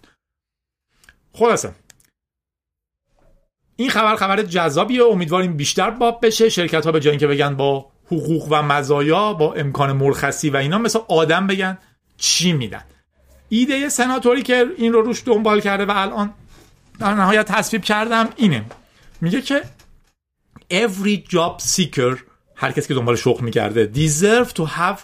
[1.33, 1.73] خلاصه.
[3.77, 6.49] این خبر خبر جذابیه امیدواریم بیشتر باب بشه.
[6.49, 10.79] شرکت ها به جای اینکه بگن با حقوق و مزایا با امکان مرخصی و اینا
[10.79, 11.79] مثل آدم بگن
[12.17, 12.85] چی میدن.
[13.49, 16.35] ایده سناتوری که این رو روش دنبال کرده و الان
[16.99, 18.65] در نهایت تصویب کردم اینه.
[19.21, 19.63] میگه که
[20.71, 22.19] every job seeker
[22.57, 24.99] هر کسی که دنبال شغل می‌کرده deserve to have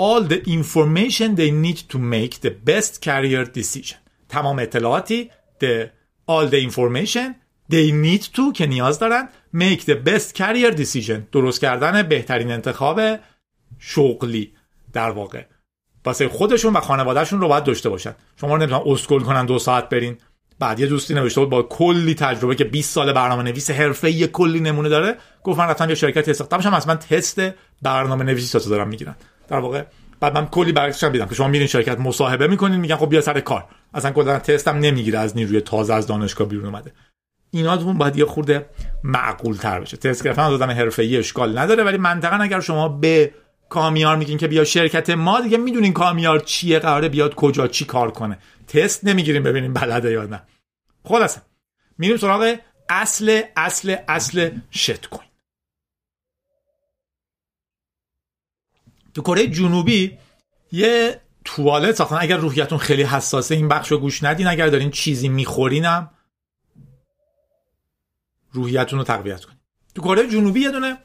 [0.00, 3.96] all the information they need to make the best career decision.
[4.28, 5.88] تمام اطلاعاتی the
[6.30, 7.34] all the information
[7.72, 11.20] they need to که نیاز دارن make the best career decision.
[11.32, 13.00] درست کردن بهترین انتخاب
[13.78, 14.52] شغلی
[14.92, 15.44] در واقع.
[16.04, 18.14] واسه خودشون و خانوادهشون رو باید داشته باشن.
[18.40, 20.18] شما نمی‌تونن اسکول کنن دو ساعت برین.
[20.58, 24.26] بعد یه دوستی نوشته بود با کلی تجربه که 20 سال برنامه نویس حرفه یه
[24.26, 27.42] کلی نمونه داره گفت من رفتم یه شرکتی استخدام شدم اصلا تست
[27.82, 29.14] برنامه نویسی تا دارم می‌گیرن.
[29.48, 29.84] در واقع
[30.20, 33.40] بعد من کلی برگشتم دیدم که شما میرین شرکت مصاحبه می‌کنین میگن خب بیا سر
[33.40, 33.64] کار.
[33.94, 36.92] اصلا کلا تستم نمی‌گیره از نیروی تازه از دانشگاه بیرون اومده.
[37.50, 38.66] ایناتون باید یه خورده
[39.04, 39.96] معقول تر بشه.
[39.96, 43.30] تست گرفتن از آدم حرفه‌ای اشکال نداره ولی منطقا اگر شما به
[43.68, 48.10] کامیار میگین که بیا شرکت ما دیگه می‌دونین کامیار چیه قراره بیاد کجا چی کار
[48.10, 48.38] کنه.
[48.68, 50.42] تست نمی‌گیریم ببینیم بلده یا نه.
[51.04, 51.42] خلاصه.
[51.98, 52.56] میریم سراغ
[52.88, 55.28] اصل اصل اصل شت کوین
[59.14, 60.18] تو کره جنوبی
[60.72, 62.16] یه توالت ساختن.
[62.20, 64.46] اگر روحیتون خیلی حساسه این بخش رو گوش ندین.
[64.46, 66.10] اگر دارین چیزی میخورینم
[68.52, 69.58] روحیتون رو تقویت کنین.
[69.94, 70.98] تو کره جنوبی یه دونه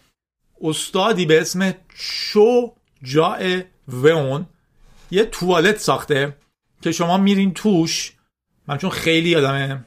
[0.62, 4.46] استادی به اسم چو جای وون
[5.12, 6.38] یه توالت ساخته.
[6.82, 8.14] که شما میرین توش
[8.68, 9.86] من چون خیلی آدمه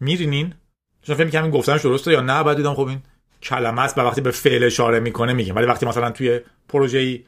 [0.00, 0.54] میرینین
[1.02, 3.02] چون فکر می‌کنم این گفتنش درسته یا نه بعد دیدم خب این
[3.42, 7.24] کلمه است و وقتی به فعل اشاره می‌کنه میگیم ولی وقتی مثلا توی پروژه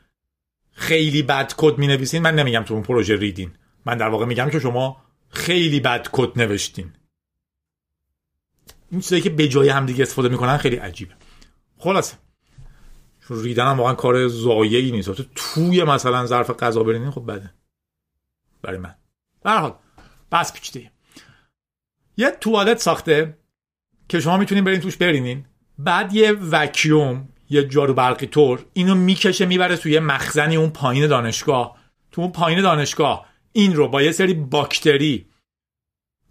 [0.72, 3.50] خیلی بد کد می‌نویسین من نمیگم تو اون پروژه ریدین.
[3.86, 6.92] من در واقع میگم که شما خیلی بد کد نوشتین.
[8.90, 11.14] این چیزایی که به جای هم دیگه استفاده می‌کنن خیلی عجیبه.
[11.78, 12.16] خلاصه.
[13.30, 15.12] ریدن هم واقعا کار زایعی نیست.
[15.12, 17.54] تو توی مثلا ظرف غذا برینین خب بده.
[18.62, 18.94] برای من.
[19.44, 19.74] در حال
[20.32, 20.90] بس پیچیده
[22.16, 23.38] یه توالت ساخته
[24.08, 25.44] که شما می‌تونین برین توش برینین
[25.78, 31.76] بعد یه وکیوم یه جارو برقی طور اینو می‌کشه می‌بره توی مخزنی اون پایین دانشگاه.
[32.10, 33.26] تو اون پایین دانشگاه.
[33.52, 35.26] این رو با یه سری باکتری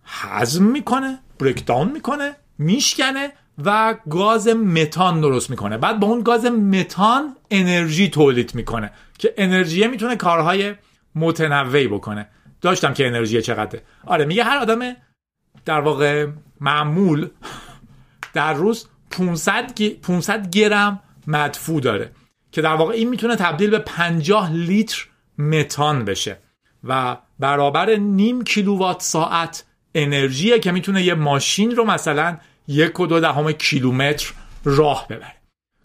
[0.03, 3.33] هضم می‌کنه بریکداون می‌کنه میشکنه
[3.65, 5.77] و گاز متان درست می‌کنه.
[5.77, 10.75] بعد با اون گاز متان انرژی تولید می‌کنه که انرژی می‌تونه کارهای
[11.15, 12.27] متنوعی بکنه.
[12.61, 13.81] داشتم که انرژی چقدره.
[14.05, 14.95] آره میگه هر آدم
[15.65, 16.27] در واقع
[16.61, 17.29] معمول
[18.33, 22.11] در روز 500 500 گرم مدفوع داره
[22.51, 25.05] که در واقع این می‌تونه تبدیل به 50 لیتر
[25.37, 26.37] متان بشه
[26.83, 33.19] و برابر نیم کیلووات ساعت انرژیه که می‌تونه یه ماشین رو مثلا یک و دو
[33.19, 35.35] دهم کیلومتر راه ببره.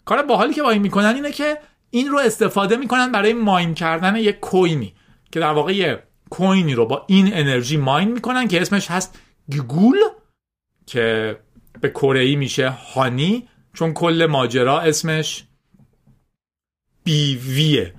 [0.05, 1.57] کار باحالی که با این می‌کنن اینه که
[1.89, 4.93] این رو استفاده می‌کنن برای ماین کردن یک کوینی.
[5.31, 9.19] که در واقع یه کوینی رو با این انرژی ماین می‌کنن که اسمش هست
[9.51, 9.97] گگول
[10.85, 11.37] که
[11.81, 15.43] به کره میشه هانی چون کل ماجرا اسمش
[17.03, 17.93] بیویه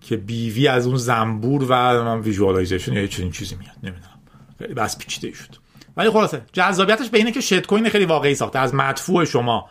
[0.00, 1.74] که بیوی از اون زنبور و
[2.22, 4.20] visualization یا چنین چیزی میاد نمی‌دونم.
[4.58, 5.56] خیلی بحث پیچیده شد.
[5.96, 8.58] ولی خلاصه جذابیتش به اینه که shit coin خیلی واقعی ساخته.
[8.58, 9.70] از مدفوع شما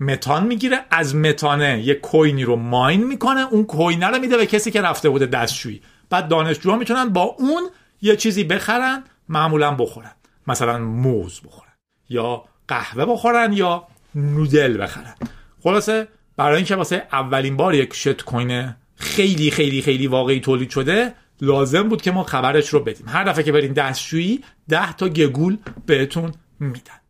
[0.00, 4.46] متان می‌گیره از متانه یه کوینی رو mine می‌کنه اون coin ه رو میده به
[4.46, 5.82] کسی که رفته بوده دستشویی.
[6.10, 7.70] بعد دانشجوها می‌تونن با اون
[8.02, 10.12] یه چیزی بخرن معمولا بخورن.
[10.46, 11.72] مثلا موز بخورن
[12.08, 15.14] یا قهوه بخورن یا نودل بخرن.
[15.62, 21.14] خلاصه برای اینکه واسه اولین بار یک شت کوین خیلی خیلی خیلی واقعی تولید شده
[21.40, 23.08] لازم بود که ما خبرش رو بدیم.
[23.08, 27.00] هر دفعه که برین دستشویی ده تا گگول بهتون میدن.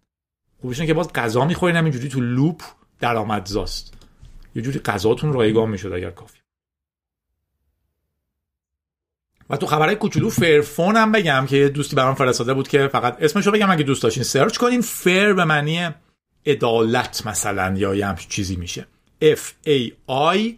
[0.61, 2.63] خوبش که باز غذا می‌خورین همینجوری تو لوپ
[3.01, 3.95] درآمدزاست.
[4.55, 6.36] یه جوری غذاتون رایگان می‌شد اگر کافی.
[9.51, 13.17] و تو خبرهای کوچولو Fairphone هم بگم که یه دوستی برام فرستاده بود که فقط
[13.21, 14.81] اسمشو بگم اگه دوست داشتین search کنین.
[14.81, 15.89] fair به معنی
[16.47, 18.87] عدالت مثلا یا یه چیزی میشه.
[19.23, 19.91] F A
[20.35, 20.55] I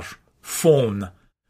[0.00, 0.04] R
[0.42, 1.08] phone.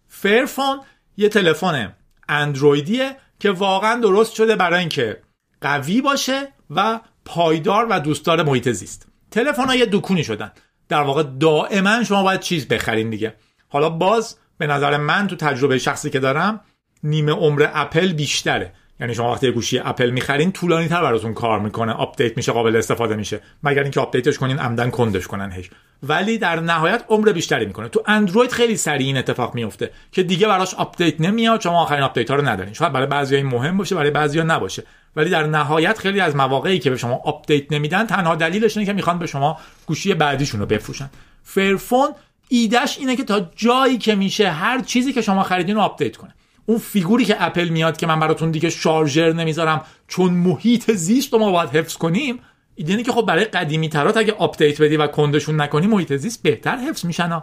[0.08, 0.80] Fairphone
[1.16, 1.94] یه تلفن
[2.28, 5.22] اندرویدیه که واقعا درست شده برای اینکه
[5.60, 9.06] قوی باشه و پایدار و دوستدار محیط زیست.
[9.30, 10.52] تلفن ها یه دکونی شدن.
[10.88, 13.34] در واقع دائما شما باید چیز بخرین دیگه.
[13.68, 16.60] حالا باز به نظر من تو تجربه شخصی که دارم
[17.02, 18.72] نیمه عمر اپل بیشتره.
[19.00, 21.92] یعنی شما وقتی گوشی اپل می‌خرین طولانی تر براتون کار می‌کنه.
[21.92, 23.40] آپدیت میشه قابل استفاده میشه.
[23.62, 25.70] مگر اینکه آپدیتش کنین عمدن کندش کنن هش
[26.02, 27.88] ولی در نهایت عمر بیشتری می‌کنه.
[27.88, 32.30] تو اندروید خیلی سریع این اتفاق میفته که دیگه براش آپدیت نمیاد شما آخرین آپدیت
[32.30, 32.72] ها رو ندارین.
[32.72, 34.82] شاید برای بعضی این مهم باشه برای بعضیا نباشه.
[35.16, 38.92] ولی در نهایت خیلی از مواقعی که به شما آپدیت نمیدن تنها دلیلش اینه که
[38.92, 41.10] می‌خوان به شما گوشی بعدیشون رو بفروشن.
[41.42, 42.08] Fairphone
[42.52, 46.34] ایدهش اینه که تا جایی که میشه هر چیزی که شما خریدین رو آپدیت کنه.
[46.66, 51.38] اون فیگوری که اپل میاد که من براتون دیگه شارژر نمی‌ذارم چون محیط زیست رو
[51.38, 52.40] ما باید حفظ کنیم
[52.74, 56.76] اینه که خب برای قدیمی ترات اگه آپدیت بدی و کندشون نکنی محیط زیست بهتر
[56.76, 57.42] حفظ میشن.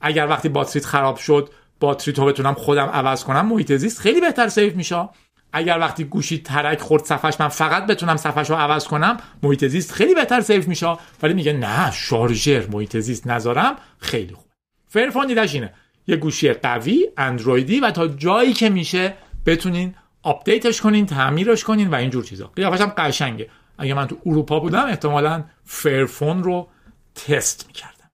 [0.00, 4.48] اگر وقتی باتریت خراب شد باتری تو بتونم خودم عوض کنم محیط زیست خیلی بهتر
[4.48, 5.08] save میشه.
[5.52, 9.92] اگر وقتی گوشی ترک خورد صفحش من فقط بتونم صفحش رو عوض کنم محیط زیست
[9.92, 10.96] خیلی بهتر save میشه.
[11.22, 14.47] ولی میگه نه شارژر محیط زیست نذارم خیلی خوب.
[14.88, 15.74] Fairphone دیدش اینه
[16.06, 19.14] یه گوشی قوی اندرویدی و تا جایی که میشه
[19.46, 22.46] بتونین آپدیتش کنین تعمیرش کنین و اینجور چیزا.
[22.46, 23.50] قیافش هم قشنگه.
[23.78, 26.68] اگه من تو اروپا بودم احتمالا Fairphone رو
[27.14, 28.10] تست می‌کردم.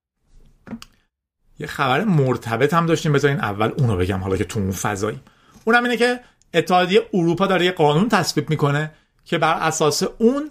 [1.59, 5.21] یه خبر مرتبط هم داشتیم بذارین اول اونو بگم حالا که تو اون فضایی
[5.65, 6.21] اونم اینه که
[6.55, 8.93] اتحادیه اروپا داره یه قانون تصویب می‌کنه
[9.25, 10.51] که بر اساس اون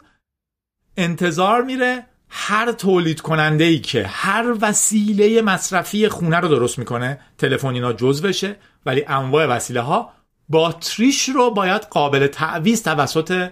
[0.98, 2.06] انتظار میره
[2.36, 8.56] هر تولید کننده ای که هر وسیله مصرفی خونه رو درست می‌کنه تلفن اینا بشه
[8.86, 10.14] ولی انواع وسیله ها
[10.50, 13.50] باتریش رو باید قابل تعویض توسط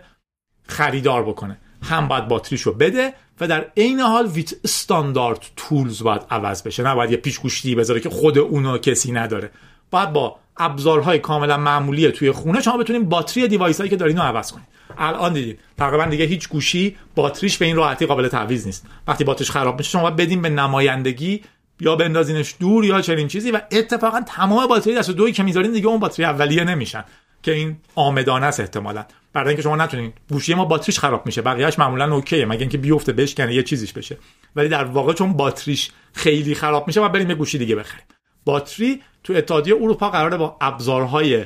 [0.67, 1.58] خریدار بکنه.
[1.84, 6.84] هم باید باتریش رو بده و در عین حال ویت استاندارد تولز باید عوض بشه.
[6.84, 9.52] نه باید یه پیشگوشتی بذاره که خود اونو کسی نداره.
[9.91, 14.24] باید با ابزارهای کاملا معمولی توی خونه شما بتونید باتری دیوایس هایی که دارین رو
[14.24, 18.86] عوض کنید الان دیدید تقریبا دیگه هیچ گوشی باتریش به این راحتی قابل تعویض نیست.
[19.08, 21.41] وقتی باتریش خراب میشه شما بدین به نمایندگی
[21.80, 25.88] یا بندازینش دور یا چنین چیزی و اتفاقا تمام باتری دست دوی که می‌ذارین دیگه
[25.88, 27.04] اون باتری اولیه نمیشن
[27.43, 29.06] که این آمدانه است احتمالا.
[29.34, 30.13] برای اینکه شما نتونین.
[30.30, 31.41] گوشی ما باتریش خراب میشه.
[31.41, 32.45] بقیهش معمولا اوکیه.
[32.45, 34.17] مگه اینکه بیفته بشکنه یه چیزیش بشه.
[34.56, 38.06] ولی در واقع چون باتریش خیلی خراب میشه و بریم یه گوشی دیگه بخریم.
[38.45, 41.45] باتری تو اتحادیه اروپا قراره با ابزارهای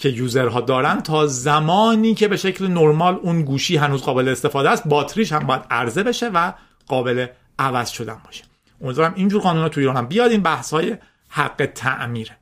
[0.00, 4.88] که یوزرها دارن تا زمانی که به شکل نرمال اون گوشی هنوز قابل استفاده است
[4.88, 6.52] باتریش هم باید عرضه بشه و
[6.86, 7.26] قابل
[7.58, 8.44] عوض شدن باشه.
[8.80, 10.96] امیدوارم اینجور قانونا تو ایران هم بیاد این بحث های
[11.28, 12.36] حق تعمیره.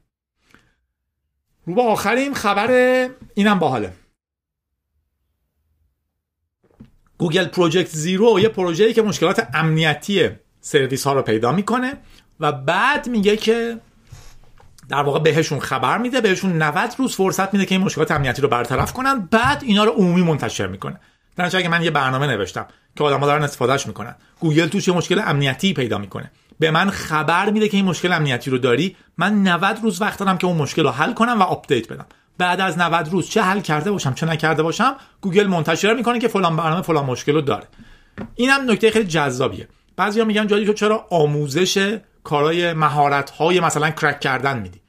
[1.66, 2.70] رو به آخرین خبر
[3.34, 3.92] اینم باحاله.
[7.18, 11.92] گوگل پروژکت زیرو یه پروژه‌ای که مشکلات امنیتی سرویس ها رو پیدا می‌کنه
[12.40, 13.80] و بعد میگه که
[14.88, 18.48] در واقع بهشون خبر میده بهشون 90 روز فرصت میده که این مشکلات امنیتی رو
[18.48, 19.28] برطرف کنن.
[19.30, 21.00] بعد اینا رو عمومی منتشر می‌کنه.
[21.36, 25.22] در اگه من یه برنامه نوشتم که آدم‌ها دارن استفادهش می‌کنن گوگل توش یه مشکل
[25.26, 26.30] امنیتی پیدا می‌کنه.
[26.58, 30.38] به من خبر میده که این مشکل امنیتی رو داری من 90 روز وقت دارم
[30.38, 32.06] که اون مشکل رو حل کنم و آپدیت بدم.
[32.38, 36.28] بعد از 90 روز چه حل کرده باشم چه نکرده باشم گوگل منتشر می‌کنه که
[36.28, 37.64] فلان برنامه فلان مشکل رو داره.
[38.34, 39.68] اینم نکته خیلی جذابیه.
[39.96, 44.80] بعضیا میگن جادی تو چرا آموزش کارهای مهارت های مثلا کرک کردن میدی.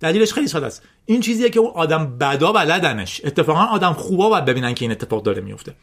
[0.00, 0.82] دلیلش خیلی ساده است.
[1.04, 3.20] این چیزیه که اون آدم بدا بلدنش.
[3.24, 5.74] اتفاقا آدم خوبا باید ببینن که این اتفاق داره میفته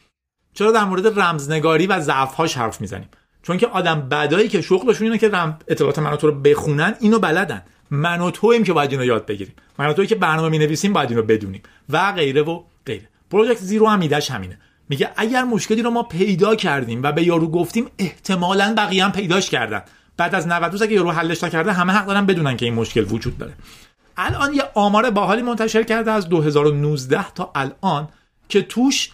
[0.54, 3.10] چرا در مورد رمزنگاری و ضعفهاش حرف می‌زنیم؟
[3.42, 5.60] چون که آدم بدایی که شغلشون اینه که رم...
[5.68, 7.64] اطلاعات من تو رو بخونن اینو بلدن.
[7.92, 9.56] من و تویم که باید اینو یاد بگیریم.
[9.80, 11.62] من و تویی که برنامه می نویسیم باید اینو بدونیم.
[11.90, 13.10] و غیره و غیره.
[13.32, 14.60] پروژکت زیرو هم ایدهش همینه.
[14.90, 19.50] میگه اگر مشکلی رو ما پیدا کردیم و به یارو گفتیم احتمالا بقیه هم پیداش
[19.50, 19.84] کردن.
[20.18, 23.06] بعد از 90 روز اگه یارو حلش نکرده همه حق دارن بدونن که این مشکل
[23.10, 23.54] وجود داره.
[24.18, 28.08] الان یه آمار باحالی منتشر کرده از 2019 تا الان
[28.50, 29.12] که توش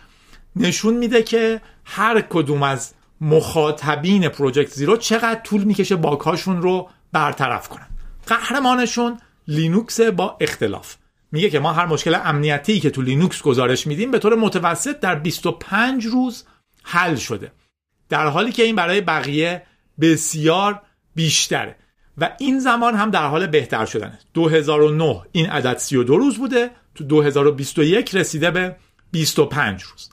[0.56, 7.70] نشون میده که هر کدوم از مخاطبین پروژکت زیرو چقدر طول می‌کشه باکاشون رو برطرف
[7.70, 7.88] کنن.
[8.28, 10.96] قهرمانشون لینوکس با اختلاف.
[11.32, 15.16] میگه که ما هر مشکل امنیتی که تو لینوکس گزارش میدیم به طور متوسط در
[15.16, 16.46] 25 روز
[16.84, 17.52] حل شده.
[18.10, 19.64] در حالی که این برای بقیه
[20.02, 20.82] بسیار
[21.20, 21.76] بیشتره.
[22.18, 24.20] و این زمان هم در حال بهتر شدنه.
[24.34, 26.72] 2009 این عدد 32 روز بوده.
[26.96, 28.76] تو 2021 رسیده به
[29.12, 30.10] 25 روز.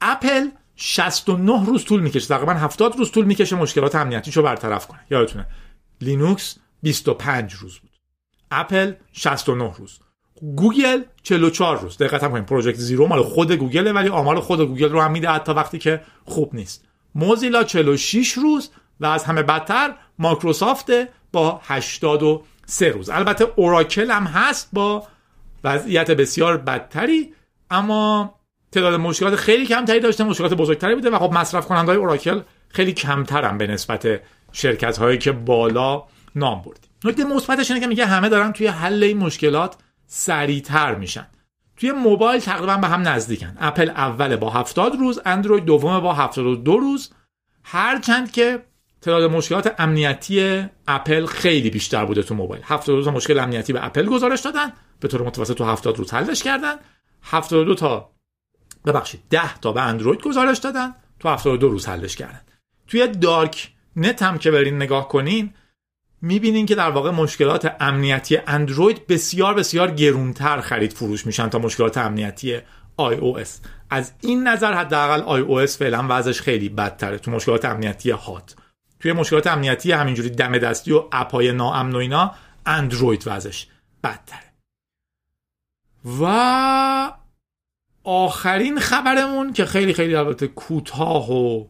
[0.00, 2.26] اپل 69 روز طول می‌کشه.
[2.26, 5.00] تقریبا 70 روز طول می‌کشه مشکلات امنیتیشو برطرف کنه.
[5.10, 5.46] یادتونه.
[6.00, 7.90] لینوکس 25 روز بود.
[8.50, 9.98] اپل 69 روز.
[10.56, 11.98] گوگل 44 روز.
[11.98, 12.46] دقت هم کنید.
[12.46, 16.02] Project Zero مال خود گوگله ولی آمار خود گوگل رو هم میده حتی وقتی که
[16.24, 16.84] خوب نیست.
[17.14, 20.90] موزیلا 46 روز و از همه بدتر مایکروسافت
[21.32, 23.10] با 83 روز.
[23.10, 25.06] البته اوراکل هم هست با
[25.64, 27.32] وضعیت بسیار بدتری
[27.70, 28.34] اما
[28.72, 32.92] تعداد مشکلات خیلی کمتری داشته مشکلات بزرگتری بوده و خب مصرف کننده های اوراکل خیلی
[32.92, 34.20] کمترن به نسبت
[34.52, 36.02] شرکت هایی که بالا
[36.34, 36.90] نام بردیم.
[37.04, 39.76] نکته مثبتش اینه که میگه همه دارن توی حل این مشکلات
[40.06, 41.26] سریعتر میشن.
[41.76, 43.56] توی موبایل تقریبا به هم نزدیکن.
[43.60, 47.10] اپل اول با 70 روز اندروید دوم با 72 روز.
[47.62, 48.62] هرچند که
[49.06, 52.62] تعداد مشکلات امنیتی اپل خیلی بیشتر بوده تو موبایل.
[52.64, 54.72] 72 تا مشکل امنیتی به اپل گزارش دادن.
[55.00, 56.74] به طور متوسط تو 70 روز حلش کردن.
[57.22, 58.10] 72 تا
[58.86, 60.94] ببخشید 10 تا به اندروید گزارش دادن.
[61.20, 62.40] تو 72 روز حلش کردن.
[62.86, 65.54] توی dark net هم که برین نگاه کنین
[66.22, 71.98] می‌بینین که در واقع مشکلات امنیتی اندروید بسیار بسیار گرونتر خرید فروش میشن تا مشکلات
[71.98, 72.58] امنیتی
[72.96, 73.38] آی او
[73.90, 78.54] از این نظر حداقل آی او فعلا وضعش خیلی بدتره تو مشکلات امنیتی hot.
[79.00, 82.34] توی مشکلات امنیتی همینجوری دم دستی و اپای ناامن و اینا
[82.66, 83.66] اندروید وضعش
[84.04, 84.52] بدتره.
[86.20, 87.12] و
[88.04, 91.64] آخرین خبرمون که خیلی خیلی البته کوتاه و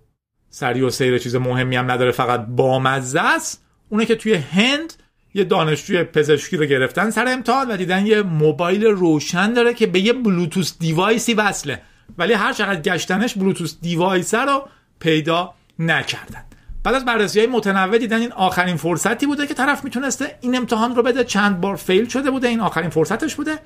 [0.51, 4.93] سریع السیر چیز مهمی هم نداره فقط بامزه است اونه که توی هند
[5.35, 10.01] یه دانشجوی پزشکی رو گرفتن سر امتحان و دیدن یه موبایل روشن داره که به
[10.01, 11.83] یه Bluetooth device ی وصله.
[12.19, 14.69] ولی هر چقدر گشتنش Bluetooth device رو
[15.01, 16.45] پیدا نکردن.
[16.87, 20.97] بعد از بررسی های متنوع دیدن این آخرین فرصتی بوده که طرف می‌تونسته این امتحان
[20.97, 21.25] رو بده.
[21.25, 23.59] چند بار fail شده بوده این آخرین فرصتش بوده.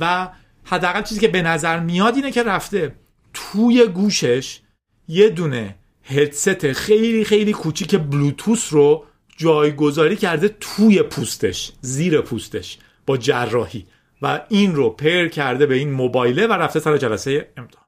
[0.00, 0.28] و
[0.64, 2.94] حداقل چیزی که به نظر میاد اینه که رفته
[3.34, 4.60] توی گوشش
[5.08, 9.04] یه دونه هدست خیلی خیلی کوچیک بلوتوس رو
[9.36, 13.86] جایگذاری کرده توی پوستش زیر پوستش با جراحی.
[14.22, 17.79] و این رو پر کرده به این موبایله و رفته سر جلسه امتحان.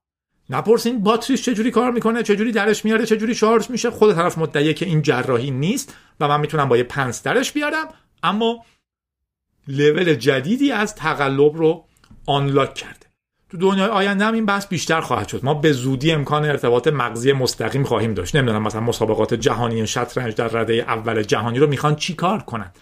[0.53, 3.91] نپرسین باتریش چجوری کار می‌کنه چجوری درش میاره چجوری شارژ میشه.
[3.91, 7.89] خود طرف مدعیه که این جراحی نیست و من می‌تونم با یه پنس درش بیارم.
[8.23, 8.65] اما
[9.69, 11.85] لول جدیدی از تقلب رو
[12.27, 13.07] unlock کرده.
[13.51, 15.45] تو دنیای آینده هم این بحث بیشتر خواهد شد.
[15.45, 18.37] ما به زودی امکان ارتباط مغزی مستقیم خواهیم داشت.
[18.37, 22.73] نمی‌دونم مثلا مسابقات جهانی شطرنج در رده اول جهانی رو می‌خوان چی کار کنن؟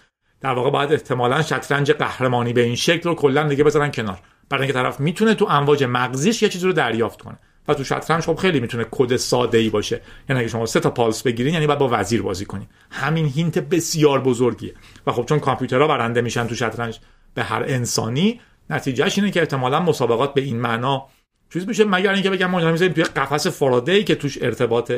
[0.41, 4.19] در واقع باید احتمالا شطرنج قهرمانی به این شکل رو کلا دیگه بذارن کنار.
[4.49, 7.39] برای اینکه طرف می‌تونه تو امواج مغزیش یه چیزی رو دریافت کنه.
[7.67, 10.01] و تو شطرنج خب خیلی می‌تونه کد ساده ای باشه.
[10.29, 12.67] یعنی اگه شما سه تا پالس بگیرین یعنی باید با وزیر بازی کنین.
[12.91, 14.73] همین hint بسیار بزرگیه.
[15.07, 16.99] و خب چون کامپیوترها برنده میشن تو شطرنج
[17.33, 21.07] به هر انسانی نتیجهش اینه که احتمالا مسابقات به این معنا
[21.53, 24.91] چیز میشه مگر اینکه بگم ما می‌ذاریم توی قفس فارادی ای که توش ارتباط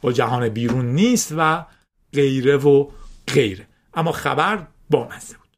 [0.00, 1.64] با جهان بیرون نیست و
[2.12, 2.86] غیره و
[3.34, 3.66] غیره.
[3.94, 5.56] اما خبر بامزه بود.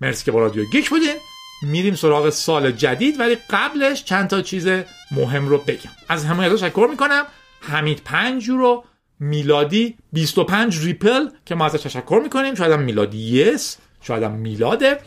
[0.00, 1.16] مرسی که با رادیو گیک بودین.
[1.62, 4.68] میریم سراغ سال جدید ولی قبلش چند تا چیز
[5.10, 5.90] مهم رو بگم.
[6.08, 7.24] از همه تشکر می‌کنم.
[7.60, 8.84] حمید پنج رو
[9.20, 12.54] میلادی 25 ریپل که ما ازش تشکر می‌کنیم.
[12.54, 15.00] شاید هم میلادی یس شاید هم میلاده.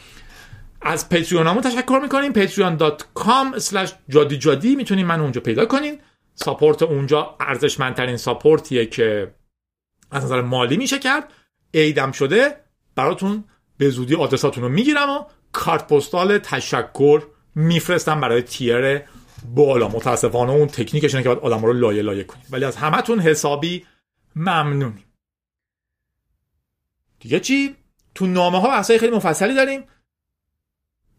[0.81, 2.33] از پتریونامو تشکر می‌کنیم.
[2.33, 4.75] patreon.com slash جادی جادی.
[4.75, 5.99] می‌تونین من اونجا پیدا کنین.
[6.35, 9.33] ساپورت اونجا ارزشمندترین ساپورتیه که
[10.11, 11.33] از نظر مالی میشه کرد.
[11.71, 12.57] ایدم شده.
[12.95, 13.43] براتون
[13.77, 15.23] به زودی آدرساتون رو می‌گیرم و
[15.57, 17.23] کارت پستال تشکر
[17.55, 19.01] میفرستم برای تیر
[19.55, 22.45] بالا متاسفانه اون تکنیکش که باید آدم رو لایه لایه کنیم.
[22.49, 23.85] ولی از همتون حسابی
[24.35, 25.03] ممنونیم.
[27.19, 27.75] دیگه چی؟
[28.15, 29.83] تو نامه ها بحثای خیلی مفصلی داریم.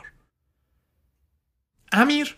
[1.92, 2.36] امیر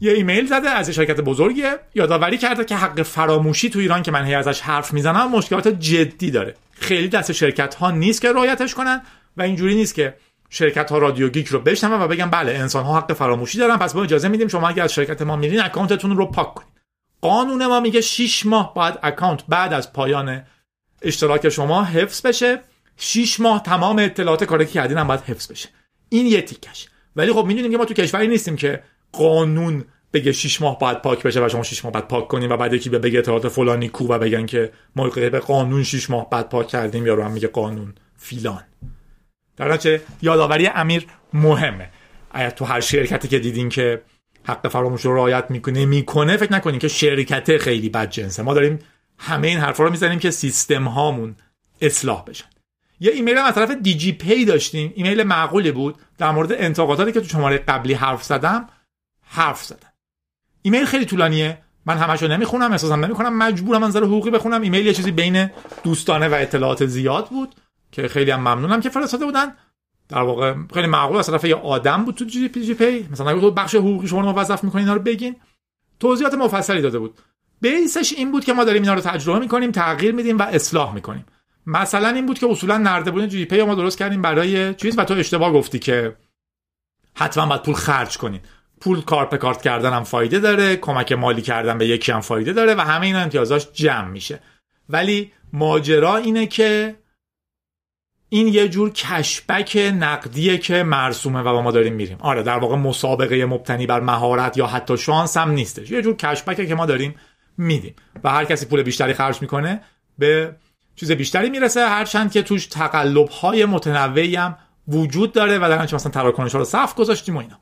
[0.00, 1.78] یه ایمیل زده از شرکت بزرگیه.
[1.94, 6.30] یادآوری کرده که حق فراموشی تو ایران که من هی ازش حرف می‌زنم مشکلات جدی
[6.30, 6.54] داره.
[6.72, 9.02] خیلی دست شرکت ها نیست که رعایتش کنن
[9.36, 10.14] و اینجوری نیست که
[10.56, 13.76] شرکت ها رادیو گیک رو بشنون و بگن بله انسان ها حق فراموشی دارن.
[13.76, 16.80] پس ما اجازه میدیم شما اگر از شرکت ما میرین account تون رو پاک کنید
[17.20, 20.42] قانون ما میگه 6 ماه باید اکانت بعد از پایان
[21.02, 22.60] اشتراک شما حفظ بشه.
[22.96, 25.68] 6 ماه تمام اطلاعات کاری که کردین هم باید حفظ بشه.
[26.08, 26.88] این یه تیکش.
[27.16, 28.82] ولی خب می‌دونیم که ما تو کشوری نیستیم که
[29.12, 32.56] قانون بگه 6 ماه بعد پاک بشه و شما 6 ماه بعد پاک کنیم و
[32.56, 36.30] بعد یکی به بگه اطلاعات فلانی کو و بگن که ما به قانون 6 ماه
[36.30, 37.94] بعد پاک کردیم یا رو هم میگه قانون.
[38.16, 38.62] فیلان.
[39.56, 41.90] در نتیجه یادآوری امیر مهمه.
[42.30, 44.02] اگر تو هر شرکتی که دیدین که
[44.44, 48.42] حق فراموش رو رعایت می‌کنه می‌کنه فکر نکنین که شرکت خیلی بد جنسه.
[48.42, 48.78] ما داریم
[49.18, 51.36] همه این حرفا رو می‌زنیم که سیستم هامون
[51.80, 52.46] اصلاح بشن.
[53.00, 54.92] یه ایمیل هم از طرف دیجی پی داشتیم.
[54.96, 55.94] ایمیل معقولی بود.
[56.18, 58.68] در مورد انتقاداتی که تو شماره قبلی حرف زدم
[59.28, 59.92] حرف زدم.
[60.62, 61.58] ایمیل خیلی طولانیه.
[61.86, 63.38] من همشو نمی‌خونم احساسم نمی‌کنم.
[63.38, 64.62] مجبورم از نظر حقوقی بخونم.
[64.62, 65.50] ایمیل یه چیزی بین
[65.84, 67.54] دوستانه و اطلاعات زیاد بود.
[67.96, 69.54] که خیلی هم ممنونم که فرستاده بودن.
[70.08, 73.08] در واقع خیلی معقول از طرف یه آدم بود تو جی پی جی پی.
[73.10, 75.36] مثلا تو بخش حقوقی شما موظف می‌کنین اینا رو بگین.
[76.00, 77.14] توضیحات مفصلی داده بود.
[77.60, 80.94] base ش این بود که ما داریم اینا رو تجربه می‌کنیم تغییر میدیم و اصلاح
[80.94, 81.26] می‌کنیم.
[81.66, 85.14] مثلا این بود که اصولا نردبون جی پی ما درست کردیم برای چیز و تو
[85.14, 86.16] اشتباه گفتی که
[87.14, 88.40] حتما باید پول خرج کنین.
[88.80, 92.74] پول کارت کارت کردن هم فایده داره کمک مالی کردن به یکی هم فایده داره
[92.74, 94.40] و همه این امتیازاش جمع میشه.
[94.88, 96.96] ولی ماجرا اینه که
[98.28, 102.16] این یه جور کشبک نقدیه که مرسومه و با ما داریم میریم.
[102.20, 105.90] آره در واقع مسابقه مبتنی بر مهارت یا حتی شانس هم نیستش.
[105.90, 107.14] یه جور کشبکه که ما داریم
[107.58, 109.80] میدیم و هر کسی پول بیشتری خرج می‌کنه
[110.18, 110.56] به
[110.96, 114.58] چیز بیشتری می‌رسه هرچند که توش تقلب های متنوعی هم
[114.88, 117.60] وجود داره و در مثلا تراکنش ها رو صف گذاشتیم و اینا.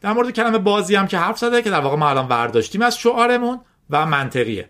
[0.00, 2.98] در مورد کلمه بازی هم که حرف زده که در واقع ما الان برداشتیم از
[2.98, 4.68] شعارمون و منطقیه.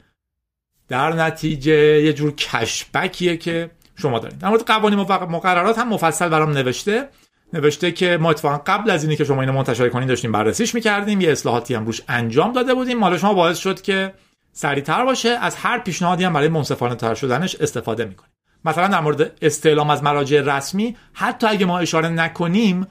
[0.88, 6.50] در نتیجه یه جور کشبکیه که شما دارید در مورد قوانین مقررات هم مفصل برام
[6.50, 7.08] نوشته.
[7.52, 11.20] نوشته که ما اتفاقا قبل از اینی که شما اینو منتشر کنین داشتیم بررسیش می‌کردیم.
[11.20, 12.98] یه اصلاحاتی هم روش انجام داده بودیم.
[12.98, 14.14] مال شما باعث شد که
[14.52, 15.28] سریعتر باشه.
[15.28, 18.30] از هر پیشنهادی هم برای منصفانه تر شدنش استفاده می‌کنیم.
[18.64, 22.86] مثلا در مورد استعلام از مراجع رسمی حتی اگه ما اشاره نکنیم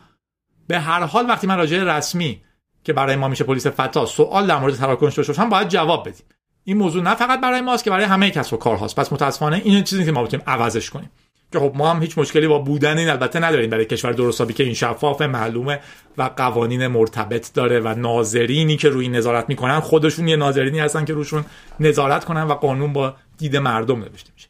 [0.68, 2.42] به هر حال وقتی مراجع رسمی
[2.84, 6.26] که برای ما میشه پلیس فتا سوال در مورد تراکنش هم باید جواب بدیم.
[6.64, 8.96] این موضوع نه فقط برای ماست که برای همه کسب و کار هاست.
[8.96, 11.10] پس متاسفانه این چیزی که ما بتونیم عوضش کنیم.
[11.52, 13.70] که خب ما هم هیچ مشکلی با بودن این البته نداریم.
[13.70, 15.80] برای کشور درستابی که این شفاف معلومه
[16.18, 21.14] و قوانین مرتبط داره و ناظرینی که روی نظارت می‌کنن خودشون یه ناظرینی هستن که
[21.14, 21.46] روشون
[21.80, 24.50] نظارت کنن و قانون با دید مردم نوشته میشه.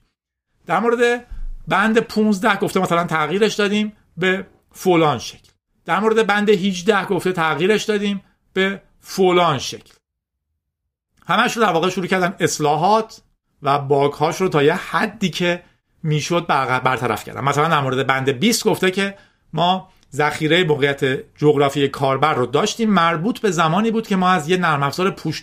[0.65, 1.25] در مورد
[1.67, 5.49] بند 15 گفته مثلا تغییرش دادیم به فلان شکل.
[5.85, 8.21] در مورد بند 18 گفته تغییرش دادیم
[8.53, 9.93] به فلان شکل.
[11.27, 13.21] همش رو در واقع شروع کردن اصلاحات
[13.61, 15.63] و bug هاش رو تا یه حدی که
[16.03, 17.41] می‌شد برطرف کردن.
[17.41, 19.17] مثلا در مورد بند 20 گفته که
[19.53, 21.03] ما ذخیره موقعیت
[21.37, 22.89] جغرافی کاربر رو داشتیم.
[22.89, 25.41] مربوط به زمانی بود که ما از یه نرم افزار push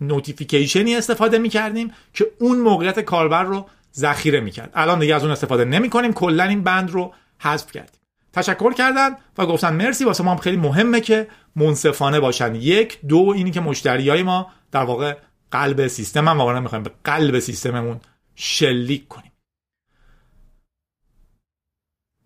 [0.00, 4.70] notification ی استفاده می‌کردیم که اون موقعیت کاربر رو ذخیره می‌کرد.
[4.74, 8.00] الان دیگه از اون استفاده نمی کنیم کلا این بند رو حذف کردیم.
[8.36, 12.54] تشکر کردن و گفتن مرسی واسه ما هم خیلی مهمه که منصفانه باشن.
[12.54, 15.16] یک دو اینی که مشتریای ما در واقع
[15.50, 18.00] قلب سیستم هم واقعا می‌خوایم به قلب سیستممون
[18.34, 19.32] شلیک کنیم.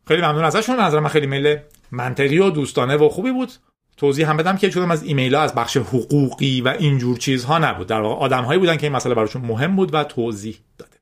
[0.09, 0.81] خیلی ممنون ازشون.
[0.81, 1.59] نظر من خیلی میل
[1.91, 3.53] منطقی و دوستانه و خوبی بود.
[3.97, 7.87] توضیح هم بدم که چون از ایمیل ها از بخش حقوقی و اینجور چیزها نبود.
[7.87, 10.97] در واقع آدم هایی بودن که این مسئله براشون مهم بود و توضیح داده.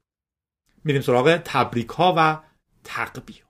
[0.85, 2.39] میریم سراغ تبریک ها و
[2.85, 3.48] تقبیه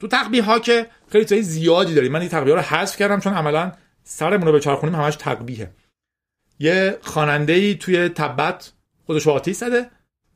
[0.00, 2.12] تو تقبیه ها که خیلی چیز زیادی داریم.
[2.12, 3.72] من این تقبیه ها رو حذف کردم چون عملا
[4.04, 5.70] سرمون رو به چارخونیم همش تقبیه
[6.58, 8.72] یه خواننده ای توی تبت
[9.06, 9.90] خودش آتیش زده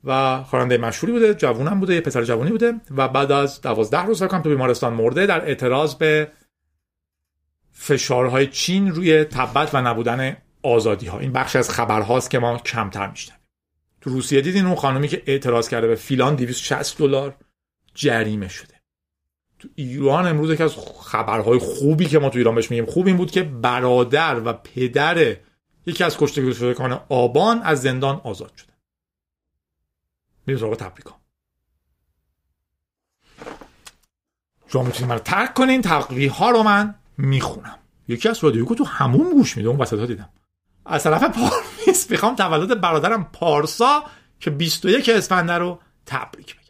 [0.04, 4.22] و خواننده مشهوری بوده جوونم بوده یه پسر جوونی بوده و بعد از دوازده روز
[4.22, 6.32] کم تو بیمارستان مرده در اعتراض به
[7.72, 13.10] فشارهای چین روی تبت و نبودن آزادی ها این بخش از خبرهاست که ما کمتر
[13.10, 13.40] میشنویم.
[14.00, 17.36] تو روسیه دیدین اون خانومی که اعتراض کرده به فیلان 260 دلار
[17.94, 18.77] جریمه شده.
[19.58, 23.16] تو ایران امروز یکی از خبرهای خوبی که ما تو ایران بهش میگیم خوب این
[23.16, 25.36] بود که برادر و پدر
[25.86, 28.72] یکی از کشته شدگان آبان از زندان آزاد شده
[30.46, 31.14] میریم سراغ تبریکا.
[34.72, 37.78] شما می‌تونید من ترک کنین تقویه ها رو من می‌خونم.
[38.08, 40.28] یکی از رادیو تو همون گوش میده اون وسط ها دیدم.
[40.86, 44.04] از طرف پارمیس می‌خوام تولد برادرم پارسا
[44.40, 46.67] که 21 اسفنده رو تبریک بگم.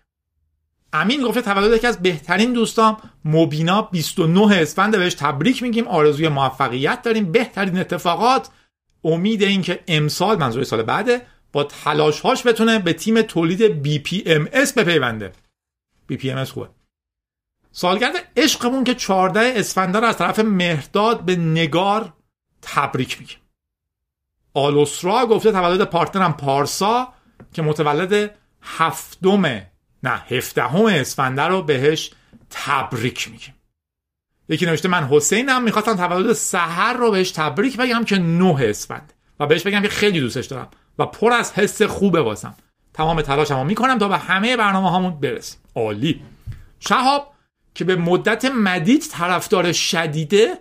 [1.01, 5.88] امین گفته تولد یکی از بهترین دوستام مبینا 29 اسفند بهش تبریک میگیم.
[5.88, 7.32] آرزوی موفقیت داریم.
[7.32, 8.49] بهترین اتفاقات
[9.05, 15.32] امید این که امسال منظور سال بعده با تلاشهاش بتونه به تیم تولید BPMS بپیونده.
[16.12, 16.68] BPMS خوبه.
[17.72, 22.12] سالگرد عشقمون که 14 اسفندر از طرف مهرداد به نگار
[22.62, 23.38] تبریک میگیم.
[24.55, 27.12] آلوسرا گفته تولد پارتنرم پارسا
[27.53, 29.62] که متولد هفتم
[30.03, 32.11] نه هفدهم اسفندر رو بهش
[32.51, 33.55] تبریک میگیم.
[34.49, 39.12] یکی نوشته من حسینم می‌خواستم تولد سحر رو بهش تبریک بگم که نه اسفند.
[39.40, 40.68] و بهش بگم که خیلی دوستش دارم
[40.99, 42.55] و پر از حس خوبه واسم.
[42.94, 45.61] تمام تلاشمو می‌کنم تا به همه برنامه هامون برسیم.
[45.74, 46.22] عالی.
[46.80, 47.34] شهاب
[47.74, 50.59] که به مدت مدید طرفدار شدیده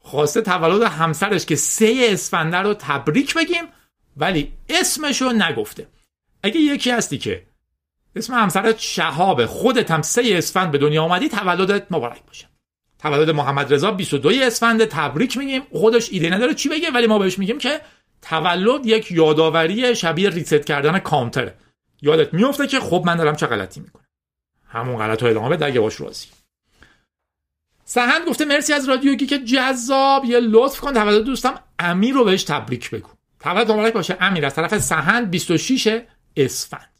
[0.00, 3.64] خواسته تولد همسرش که سه اسفنده رو تبریک بگیم
[4.16, 5.88] ولی اسمش رو نگفته.
[6.42, 7.46] اگه یکی هستی که
[8.16, 12.46] اسم همسرت شهابه خودت هم سه اسفند به دنیا آمدی تولدت مبارک باشه.
[12.98, 15.62] تولد محمد رضا 22 اسفند تبریک میگیم.
[15.72, 17.80] خودش ایده نداره چی بگه ولی ما بهش میگیم که
[18.22, 21.54] تولد یک یادآوری شبیه ریست کردن کامتره
[22.02, 24.04] یادت میفته که خب من دارم چه غلطی می‌کنم.
[24.68, 26.26] همون غلط رو ادامه بده اگه باش راضی.
[27.84, 30.24] سهند گفته مرسی از رادیو که جذاب.
[30.24, 33.08] یه لطف کن تولد دوستم امیر رو بهش تبریک بگو.
[33.40, 34.16] تولد مبارک باشه.
[34.20, 36.02] امیر از طرف سهند 26
[36.36, 36.90] اسفند.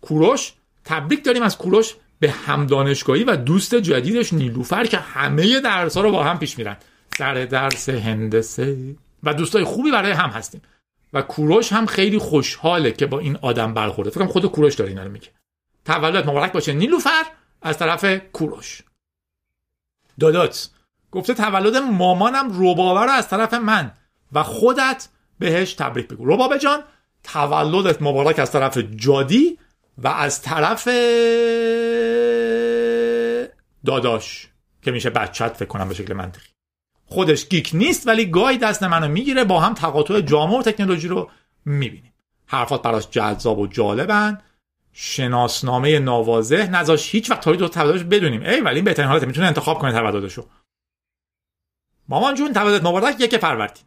[0.00, 0.52] کوروش
[0.84, 6.10] تبریک داریم از کوروش به همدانشگاهی و دوست جدیدش نیلوفر که همه درس ها رو
[6.10, 6.76] با هم پیش میرن.
[7.18, 8.96] سر درس هندسه.
[9.22, 10.62] و دوستای خوبی برای هم هستیم.
[11.12, 14.10] و کوروش هم خیلی خوشحاله که با این آدم برخورده.
[14.10, 15.28] فکرم خود کوروش داره اینا میگه.
[15.84, 16.72] تولد مبارک باشه.
[16.72, 17.24] نیلوفر
[17.62, 18.82] از طرف کوروش.
[20.20, 20.70] دادات.
[21.10, 23.92] گفته تولد مامانم روبابه رو از طرف من.
[24.32, 25.08] و خودت
[25.38, 26.24] بهش تبریک بگو.
[26.24, 26.82] روبابه جان
[27.24, 29.58] تولدت مبارک از طرف جادی.
[30.02, 30.88] و از طرف
[33.86, 34.48] داداش
[34.82, 36.48] که میشه بچت فکر کنم به شکل منطقی.
[37.06, 41.30] خودش گیک نیست ولی گاهی دست منو می‌گیره با هم تقاطع جامع و تکنولوژی رو
[41.64, 42.14] می‌بینیم.
[42.46, 44.42] حرفات براش جذاب و جالبن.
[44.92, 48.42] شناسنامه نوازه نذاش هیچ وقت تولید تولدش بدونیم.
[48.42, 50.46] ای ولی بهترین حالت می‌تونه انتخاب کنه تولدشو.
[52.08, 53.20] مامان جون تولد مبارک.
[53.20, 53.84] یک فروردین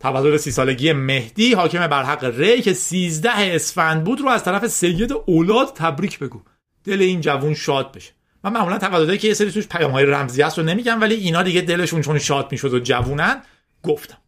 [0.00, 4.66] تولد سی سالگی مهدی حاکم بر حق ری که 13 اسفند بود رو از طرف
[4.66, 6.42] سید اولاد تبریک بگو.
[6.84, 8.12] دل این جوون شاد بشه.
[8.44, 11.42] من معمولا تولدی که یه سری توش پیام های رمزی است رو نمیگم ولی اینا
[11.42, 13.42] دیگه دلشون چون شاد می‌شد و جوونن
[13.82, 14.18] گفتم.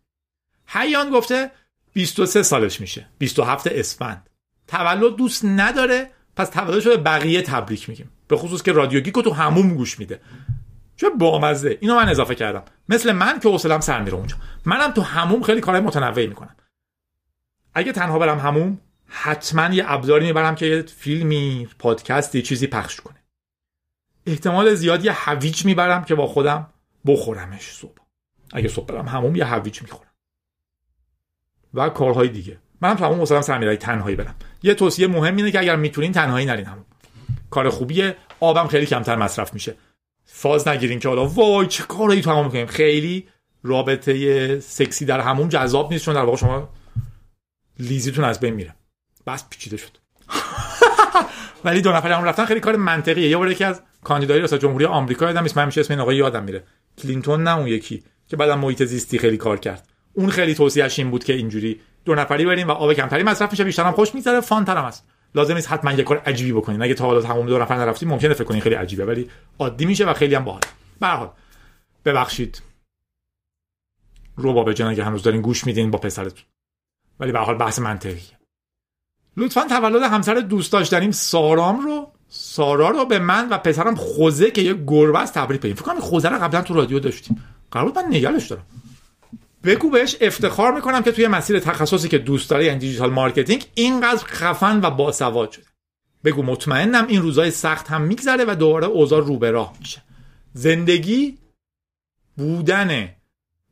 [0.66, 1.51] حیان گفته
[1.93, 4.31] 23 سالش میشه 27 اسفند.
[4.68, 8.11] تولد دوست نداره پس تولدش رو به بقیه تبریک میگیم.
[8.29, 10.20] به خصوص که رادیو گیکو تو هموم گوش میده.
[10.97, 11.78] چه بامزه.
[11.80, 12.62] اینو من اضافه کردم.
[12.88, 14.36] مثل من که حوصلم سر میره اونجا.
[14.64, 16.57] منم تو هموم خیلی کارهای متنوعی می‌کنم.
[17.74, 23.16] اگه تنها برم هموم حتما یه ابزاری می‌برم که یه فیلمی پادکستی چیزی پخش کنه.
[24.26, 26.66] احتمال زیادی یه هویج می‌برم که با خودم
[27.07, 27.99] بخورمش صبح.
[28.53, 30.11] اگه صبح برم هموم یه هویج می‌خورم.
[31.74, 32.59] و کارهای دیگه.
[32.80, 34.34] منم تو همون حوصلم سر میره تنهایی برم.
[34.62, 36.84] یه توصیه مهم اینه که اگر می‌تونین تنهایی نرین همون
[37.51, 38.16] کار خوبیه.
[38.40, 39.74] آبم خیلی کمتر مصرف میشه.
[40.35, 42.66] فاز نگیرین که حالا وای چه کاری تو همون می‌کنیم.
[42.66, 43.28] خیلی
[43.62, 46.68] رابطه سکسی در همون جذاب نیست چون در واقع شما
[47.78, 48.74] لیزیتون از بین میره.
[49.26, 49.99] بس پیچیده شد.
[51.64, 53.28] ولی دو نفر همون رفتن خیلی کار منطقیه.
[53.28, 56.45] یه بار یکی از کاندیدای ریاست جمهوری آمریکا یادم من همیشه اسم این آقا یادم
[56.45, 56.64] میره.
[56.99, 59.89] کلینتون نه اون یکی که بعدم محیط زیستی خیلی کار کرد.
[60.12, 63.64] اون خیلی توصیهش این بود که اینجوری دو نفری بریم و آب کمتری مصرف میشه
[63.64, 66.83] بیشتر هم خوش می‌ذاره فان ترم است لازم نیست حتما یه کار عجیبی بکنین.
[66.83, 70.07] اگه تا حالا تمام دو نفر نرفتین ممکنه فکر کنین خیلی عجیبه ولی عادی میشه
[70.07, 70.61] و خیلی هم باحال
[71.01, 71.30] به هر حال
[72.05, 72.62] ببخشید.
[74.37, 76.45] روبابه جان اگه هنوز دارین گوش میدین با پسرتون.
[77.20, 78.39] ولی به حال بحث منطقیه.
[79.37, 84.62] لطفا تولد همسر دوست داشتنیم سارام رو سارا رو به من و پسرم خوزه که
[84.62, 87.45] یه گربه است تبریک بگیم فکر کنم خوزه رو قبلا تو رادیو داشتیم.
[87.70, 88.66] قرار من نگرش دارم.
[89.65, 94.25] بگو بهش افتخار می‌کنم که توی مسیر تخصصی که دوست داره یعنی digital marketing اینقدر
[94.25, 95.65] خفن و باسواد شده.
[96.25, 100.03] بگو مطمئنم این روزای سخت هم میگذره و دوباره اوضاع رو به راه میشه.
[100.53, 101.39] زندگی
[102.37, 103.09] بودن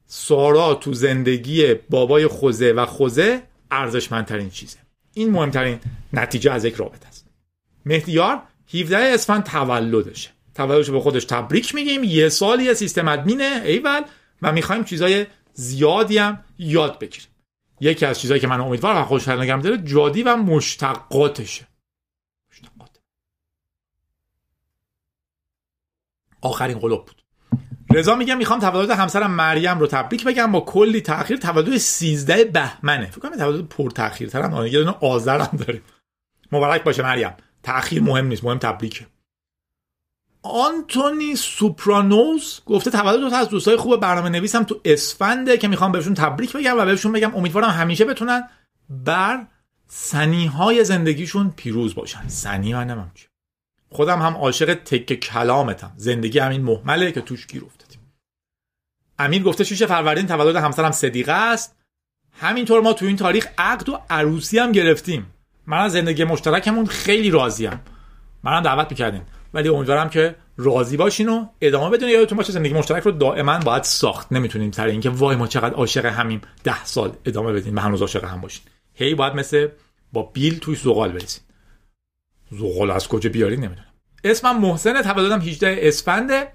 [0.07, 4.79] سارا تو زندگی بابای خوزه و خوزه ارزشمندترین چیزه.
[5.15, 5.79] این مهمترین
[6.13, 7.27] نتیجه از یک رابطه است.
[7.87, 8.43] مهدیار
[8.75, 10.31] 17 اسفند تولدشه.
[10.55, 12.05] تولدش به خودش تبریک میگیم.
[12.05, 13.63] یه سال یه سیستم ادمینه.
[13.65, 14.03] ایول
[14.43, 17.29] و می‌خوایم چیزای زیادی هم یاد بگیریم.
[17.81, 21.69] یکی از چیزهایی که من امیدوارم و خوشحال نگم داره جادی و مشتقاتشه.
[22.53, 23.01] مشتقات.
[26.43, 27.23] آخرین قلوب بود.
[27.95, 30.53] رضا میگم می‌خوام تولد همسرم مریم رو تبریک بگم.
[30.53, 33.07] با کلی تاخیر تولد 13 بهمنه.
[33.07, 35.83] فکر کنم تولد پر تاخیرتر هم یه دونه آذر هم داریم.
[36.53, 37.33] مبارک باشه مریم.
[37.63, 39.07] تاخیر مهم نیست مهم تبریکه.
[40.43, 45.93] آنتونی سوپرانوز گفته تولد دو تا از دوستای خوب برنامه نویسم تو اسفنده که می‌خوام
[45.93, 48.49] بهشون تبریک بگم و بهشون بگم امیدوارم همیشه بتونن
[48.91, 49.47] بر
[49.87, 50.51] سنی
[50.85, 52.29] زندگیشون پیروز باشن.
[52.29, 53.11] سنی من
[53.91, 55.93] خودم هم عاشق تک کلامتم.
[55.97, 58.01] زندگی همین محمله که توش گیر افتادیم.
[59.19, 61.77] امیر گفته شیشه فروردین تولد همسرم صدیقه است.
[62.33, 65.35] همینطور ما تو این تاریخ عقد و عروسی هم گرفتیم.
[65.67, 67.81] من از زندگی مشترکمون خیلی راضیم.
[68.43, 73.03] منم دعوت می‌کردیم ولی امیدوارم که راضی باشین و ادامه بدون یادتون باشه زندگی مشترک
[73.03, 74.33] رو دائما باید ساخت.
[74.33, 76.41] نمی‌تونیم سر اینکه وای ما چقدر عاشق همیم.
[76.65, 78.63] ده سال ادامه بدیم و هنوز عاشق هم باشین.
[78.95, 79.69] هی باید مثل
[80.13, 81.43] با بیل توی زغال برسین
[82.51, 83.87] زغال از کجا بیاری نمی‌دونم.
[84.25, 86.53] اسمم محسن تولدم 18 اسفنده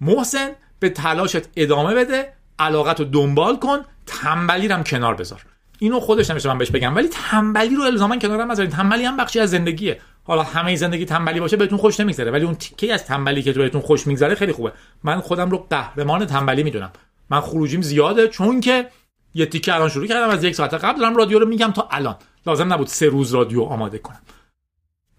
[0.00, 2.32] محسن به تلاشت ادامه بده.
[2.58, 3.78] علاقت رو دنبال کن.
[4.06, 5.40] تنبلی هم کنار بذار.
[5.78, 6.96] اینو خودش نمیشه من بهش بگم.
[6.96, 10.00] ولی تنبلی رو الزاما کنار نذارید تنبلی هم بخشی از زندگیه.
[10.24, 13.80] حالا همه زندگی تنبلی باشه بهتون خوش نمیگذره ولی اون تیکه از تنبلی که بهتون
[13.80, 14.72] خوش میگذره خیلی خوبه.
[15.04, 16.90] من خودم رو قهرمان تنبلی می‌دونم.
[17.30, 18.88] من خروجیم زیاده چون که
[19.34, 22.16] یه تیکه الان شروع کردم از یک ساعت قبل دارم رادیو رو میگم تا الان.
[22.46, 24.20] لازم نبود سه روز رادیو آماده کنم.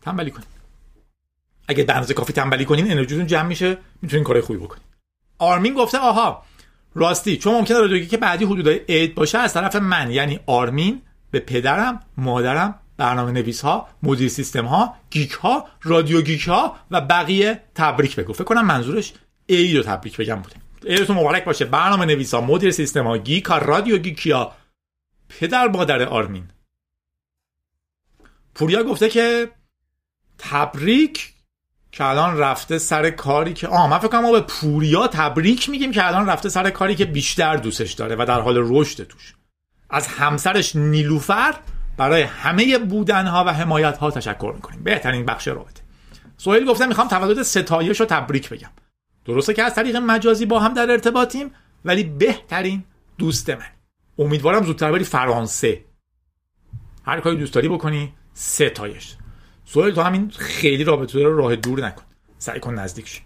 [0.01, 0.47] تنبلی کنید
[1.67, 4.83] اگه به کافی تنبلی کنین انرژیتون جمع میشه می‌تونین کارهای خوبی بکنین.
[5.39, 6.43] آرمین گفته آها
[6.95, 11.01] راستی چون ممکنه رادیو که بعدی حدودای عید باشه از طرف من یعنی آرمین
[11.31, 17.01] به پدرم مادرم برنامه نویس ها مدیر سیستم ها geek ها رادیو گیک ها و
[17.01, 18.33] بقیه تبریک بگو.
[18.33, 19.13] فکر کنم منظورش
[19.49, 20.55] عید رو تبریک بگم بوده.
[20.85, 21.65] عیدتون مبارک باشه.
[21.65, 24.53] برنامه نویس ها مدیر سیستم ها گیک ها رادیو گیکی ها
[25.29, 26.47] پدر مادر آرمین.
[28.55, 29.49] پوریا گفته که
[30.37, 31.33] تبریک
[31.91, 35.91] که الان رفته سر کاری که آه من فکر کنم ما به پوریا تبریک میگیم
[35.91, 39.33] که الان رفته سر کاری که بیشتر دوستش داره و در حال رشد توش.
[39.89, 41.55] از همسرش نیلوفر
[41.97, 44.83] برای همه بودنها و حمایت ها تشکر می‌کنیم.
[44.83, 45.83] بهترین بخش رابطه.
[46.37, 48.69] سوهیل گفته می‌خوام تولد ستایش رو تبریک بگم.
[49.25, 51.51] درسته که از طریق مجازی با هم در ارتباطیم
[51.85, 52.83] ولی بهترین
[53.17, 53.65] دوست من.
[54.19, 55.85] امیدوارم زودتر بری فرانسه.
[57.05, 59.15] هر کاری دوست داری بکنی ستایش.
[59.65, 62.03] سوهل تو همین خیلی رابطه رو راه دور نکن.
[62.37, 63.21] سعی کن نزدیک شی.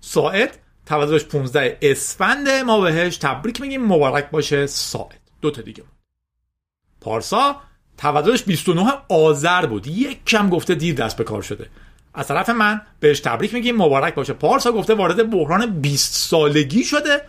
[0.00, 3.86] ساعد تولدش 15 اسفند ما بهش تبریک میگیم.
[3.86, 5.20] مبارک باشه ساعد.
[5.40, 5.82] دو تا دیگه.
[7.00, 7.60] پارسا
[8.02, 9.86] تولدش 29 آذر بود.
[9.86, 11.66] یک کم گفته دیر دست به کار شده.
[12.14, 14.32] از طرف من بهش تبریک میگیم مبارک باشه.
[14.32, 17.20] پارسا گفته وارد بحران 20 سالگی شده.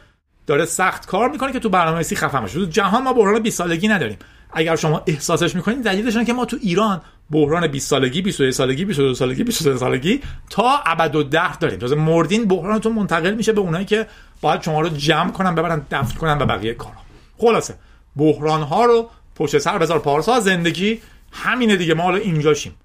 [0.47, 3.87] داره سخت کار می‌کنه که تو برنامه سی خفه تو جهان ما بحران 20 سالگی
[3.87, 4.17] نداریم.
[4.51, 7.01] اگر شما احساسش می‌کنید دلیلش که ما تو ایران
[7.31, 11.79] بحران 20 سالگی 21 سالگی 22 سالگی 23 سالگی تا ابد و ده داریم.
[11.79, 14.07] تازه مردین بحرانتون منتقل میشه به اونایی که
[14.41, 16.95] باید شما رو جمع کنن ببرن دفن کنن و بقیه کارا.
[17.37, 17.75] خلاصه
[18.15, 21.01] بحران ها رو پشت سر بذار پارسا زندگی.
[21.31, 22.75] همینه دیگه ما حالا اینجاشیم.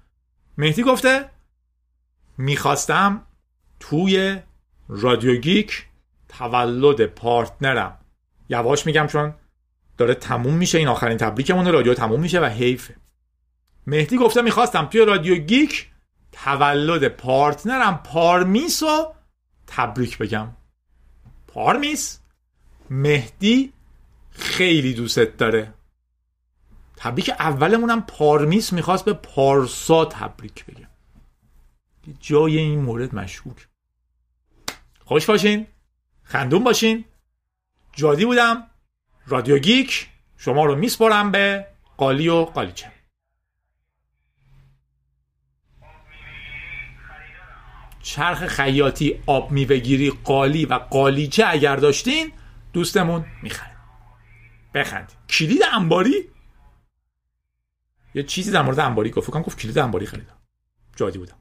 [0.57, 1.29] مهدی گفته
[2.37, 3.21] می‌خواستم
[3.79, 4.39] توی
[4.89, 5.85] رادیو گیک
[6.29, 7.99] تولد partner م.
[8.49, 9.33] یواش میگم چون
[9.97, 12.95] داره تموم میشه این آخرین تبریکمون رادیو تموم میشه و حیفه
[13.87, 15.89] مهدی گفته می‌خواستم توی رادیو گیک
[16.31, 17.97] تولد partner م.
[17.97, 19.15] پارمیس رو
[19.67, 20.47] تبریک بگم.
[21.47, 22.19] پارمیس
[22.89, 23.73] مهدی
[24.31, 25.73] خیلی دوستت داره.
[27.01, 30.87] تبریک اولمونم پارمیس می‌خواست به پارسا تبریک بگم
[32.19, 33.67] جای این مورد مشکوک.
[35.05, 35.67] خوش باشین.
[36.23, 37.05] خندون باشین.
[37.93, 38.67] جادی بودم.
[39.27, 40.09] رادیو گیک.
[40.37, 42.91] شما رو میسپرم به قالی و قالیچه.
[48.01, 52.31] چرخ خیاطی آب میوهگیری قالی و قالیچه اگر داشتین
[52.73, 53.75] دوستمون می‌خره
[54.73, 56.29] بخند کلید انباری؟
[58.19, 59.29] یه چیزی در مورد انباری گفت.
[59.31, 60.37] گفت کلید انباری خریدم.
[60.95, 61.38] جادی بودم.